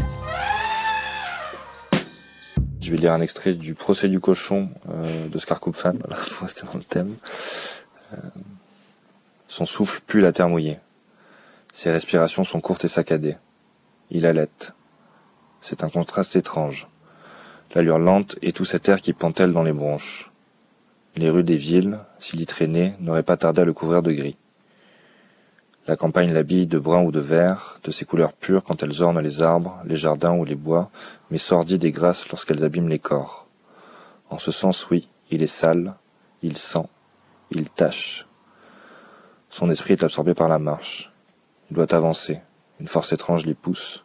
Je 2.81 2.91
vais 2.91 2.97
lire 2.97 3.13
un 3.13 3.21
extrait 3.21 3.55
du 3.55 3.75
procès 3.75 4.09
du 4.09 4.21
cochon 4.21 4.71
euh, 4.89 5.29
de 5.29 5.39
Scar 5.39 5.61
Kupfan, 5.61 5.95
voilà, 6.07 6.21
rester 6.41 6.67
dans 6.67 6.77
le 6.77 6.85
thème. 6.85 7.15
Euh, 8.13 8.17
son 9.47 9.65
souffle 9.65 10.01
pue 10.07 10.21
la 10.21 10.33
terre 10.33 10.49
mouillée. 10.49 10.79
Ses 11.73 11.91
respirations 11.91 12.45
sont 12.45 12.61
courtes 12.61 12.85
et 12.85 12.89
saccadées. 12.89 13.37
Il 14.11 14.27
halète. 14.27 14.73
C'est 15.61 15.85
un 15.85 15.89
contraste 15.89 16.37
étrange. 16.37 16.89
L'allure 17.75 17.99
lente 17.99 18.37
et 18.43 18.53
tout 18.53 18.65
cet 18.65 18.89
air 18.89 19.01
qui 19.01 19.13
pantelle 19.13 19.53
dans 19.53 19.63
les 19.63 19.73
bronches. 19.73 20.31
Les 21.17 21.31
rues 21.31 21.45
des 21.45 21.57
villes, 21.57 22.01
s'il 22.19 22.41
y 22.41 22.47
traînait, 22.47 22.97
n'auraient 23.01 23.23
pas 23.23 23.37
tardé 23.37 23.63
à 23.63 23.65
le 23.65 23.73
couvrir 23.73 24.03
de 24.03 24.13
gris. 24.13 24.37
La 25.87 25.97
campagne 25.97 26.33
l'habille 26.33 26.67
de 26.67 26.79
brun 26.79 27.03
ou 27.03 27.11
de 27.11 27.21
vert, 27.21 27.81
de 27.83 27.91
ses 27.91 28.05
couleurs 28.05 28.33
pures 28.33 28.63
quand 28.63 28.83
elles 28.83 29.03
ornent 29.03 29.21
les 29.21 29.43
arbres, 29.43 29.81
les 29.85 29.97
jardins 29.97 30.35
ou 30.35 30.45
les 30.45 30.55
bois, 30.55 30.91
mais 31.31 31.39
sordides 31.39 31.85
et 31.85 31.91
grasses 31.91 32.29
lorsqu'elles 32.29 32.65
abîment 32.65 32.89
les 32.89 32.99
corps. 32.99 33.47
En 34.29 34.39
ce 34.39 34.53
sens, 34.53 34.89
oui, 34.91 35.09
il 35.31 35.43
est 35.43 35.49
sale, 35.49 35.95
il 36.43 36.57
sent, 36.57 36.87
il 37.51 37.69
tâche. 37.69 38.27
Son 39.49 39.69
esprit 39.71 39.95
est 39.95 40.05
absorbé 40.05 40.35
par 40.35 40.49
la 40.49 40.59
marche. 40.59 41.10
Doit 41.71 41.95
avancer. 41.95 42.41
Une 42.81 42.89
force 42.89 43.13
étrange 43.13 43.47
l'y 43.47 43.55
pousse. 43.55 44.05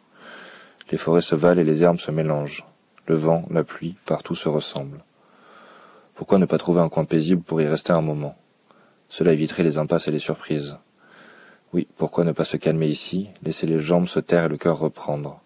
Les 0.92 0.98
forêts 0.98 1.20
se 1.20 1.34
valent 1.34 1.60
et 1.60 1.64
les 1.64 1.82
herbes 1.82 1.98
se 1.98 2.12
mélangent. 2.12 2.64
Le 3.06 3.16
vent, 3.16 3.44
la 3.50 3.64
pluie, 3.64 3.96
partout 4.06 4.36
se 4.36 4.48
ressemblent. 4.48 5.02
Pourquoi 6.14 6.38
ne 6.38 6.46
pas 6.46 6.58
trouver 6.58 6.80
un 6.80 6.88
coin 6.88 7.04
paisible 7.04 7.42
pour 7.42 7.60
y 7.60 7.66
rester 7.66 7.92
un 7.92 8.02
moment? 8.02 8.36
Cela 9.08 9.32
éviterait 9.32 9.64
les 9.64 9.78
impasses 9.78 10.06
et 10.06 10.12
les 10.12 10.20
surprises. 10.20 10.78
Oui, 11.72 11.88
pourquoi 11.96 12.22
ne 12.22 12.32
pas 12.32 12.44
se 12.44 12.56
calmer 12.56 12.86
ici, 12.86 13.30
laisser 13.42 13.66
les 13.66 13.78
jambes 13.78 14.06
se 14.06 14.20
taire 14.20 14.44
et 14.44 14.48
le 14.48 14.56
cœur 14.56 14.78
reprendre? 14.78 15.40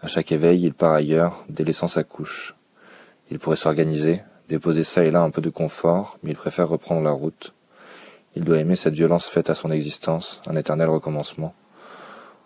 À 0.00 0.06
chaque 0.06 0.32
éveil, 0.32 0.62
il 0.62 0.72
part 0.72 0.92
ailleurs, 0.92 1.44
délaissant 1.50 1.88
sa 1.88 2.04
couche. 2.04 2.56
Il 3.30 3.38
pourrait 3.38 3.56
s'organiser, 3.56 4.22
déposer 4.48 4.82
ça 4.82 5.04
et 5.04 5.10
là 5.10 5.20
un 5.20 5.30
peu 5.30 5.42
de 5.42 5.50
confort, 5.50 6.18
mais 6.22 6.30
il 6.30 6.36
préfère 6.36 6.68
reprendre 6.68 7.02
la 7.02 7.10
route. 7.10 7.52
Il 8.38 8.44
doit 8.44 8.60
aimer 8.60 8.76
cette 8.76 8.94
violence 8.94 9.26
faite 9.26 9.50
à 9.50 9.56
son 9.56 9.72
existence, 9.72 10.40
un 10.46 10.54
éternel 10.54 10.88
recommencement. 10.88 11.56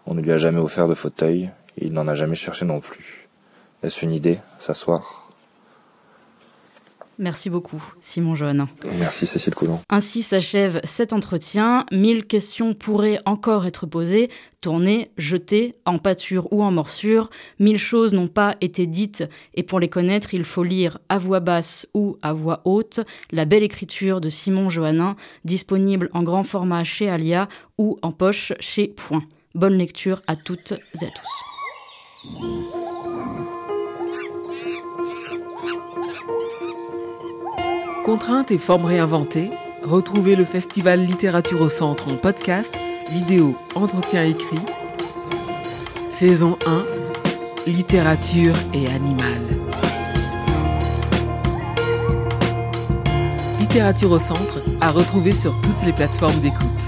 On 0.07 0.15
ne 0.15 0.23
lui 0.23 0.33
a 0.33 0.39
jamais 0.39 0.59
offert 0.59 0.89
de 0.89 0.95
fauteuil, 0.95 1.51
il 1.77 1.93
n'en 1.93 2.09
a 2.09 2.15
jamais 2.15 2.35
cherché 2.35 2.65
non 2.65 2.81
plus. 2.81 3.29
Est-ce 3.83 4.03
une 4.03 4.13
idée, 4.13 4.39
s'asseoir? 4.59 5.22
Merci 7.23 7.51
beaucoup, 7.51 7.81
Simon 8.01 8.35
Johannin. 8.35 8.67
Merci, 8.99 9.29
Cécile 9.29 9.55
Coulon. 9.55 9.79
Ainsi 9.89 10.25
s'achève 10.25 10.81
cet 10.83 11.13
entretien. 11.13 11.87
Mille 11.93 12.25
questions 12.25 12.75
pourraient 12.75 13.21
encore 13.27 13.65
être 13.65 13.87
posées, 13.87 14.29
tournées, 14.61 15.13
jetées, 15.17 15.77
en 15.87 15.99
pâture 15.99 16.53
ou 16.53 16.65
en 16.65 16.73
morsure. 16.73 17.31
Mille 17.61 17.79
choses 17.79 18.13
n'ont 18.13 18.27
pas 18.27 18.57
été 18.61 18.87
dites, 18.87 19.23
et 19.55 19.63
pour 19.63 19.79
les 19.79 19.89
connaître, 19.89 20.35
il 20.35 20.43
faut 20.43 20.65
lire 20.65 20.99
à 21.09 21.19
voix 21.19 21.39
basse 21.39 21.87
ou 21.95 22.17
à 22.23 22.33
voix 22.33 22.61
haute 22.65 22.99
la 23.31 23.45
belle 23.45 23.63
écriture 23.63 24.21
de 24.21 24.29
Simon 24.29 24.69
Johannin, 24.69 25.15
disponible 25.45 26.11
en 26.15 26.25
grand 26.25 26.43
format 26.43 26.83
chez 26.83 27.09
Alia 27.09 27.49
ou 27.79 27.99
en 28.03 28.11
poche 28.11 28.53
chez 28.59 28.89
Point. 28.89 29.23
Bonne 29.55 29.79
lecture 29.79 30.23
à 30.27 30.35
toutes 30.35 30.73
et 30.73 31.07
à 31.07 31.11
tous. 31.11 32.82
Contraintes 38.05 38.51
et 38.51 38.59
formes 38.59 38.87
réinventées, 38.87 39.51
retrouvez 39.85 40.35
le 40.35 40.45
festival 40.45 41.05
Littérature 41.05 41.61
au 41.61 41.69
Centre 41.69 42.11
en 42.11 42.17
podcast, 42.17 42.77
vidéo, 43.13 43.57
entretien 43.77 44.25
écrit. 44.25 44.59
Saison 46.11 46.59
1, 46.67 47.71
Littérature 47.71 48.57
et 48.75 48.89
animal. 48.89 49.29
Littérature 53.61 54.11
au 54.11 54.19
Centre 54.19 54.61
à 54.81 54.91
retrouver 54.91 55.31
sur 55.31 55.55
toutes 55.61 55.87
les 55.87 55.93
plateformes 55.93 56.41
d'écoute. 56.41 56.82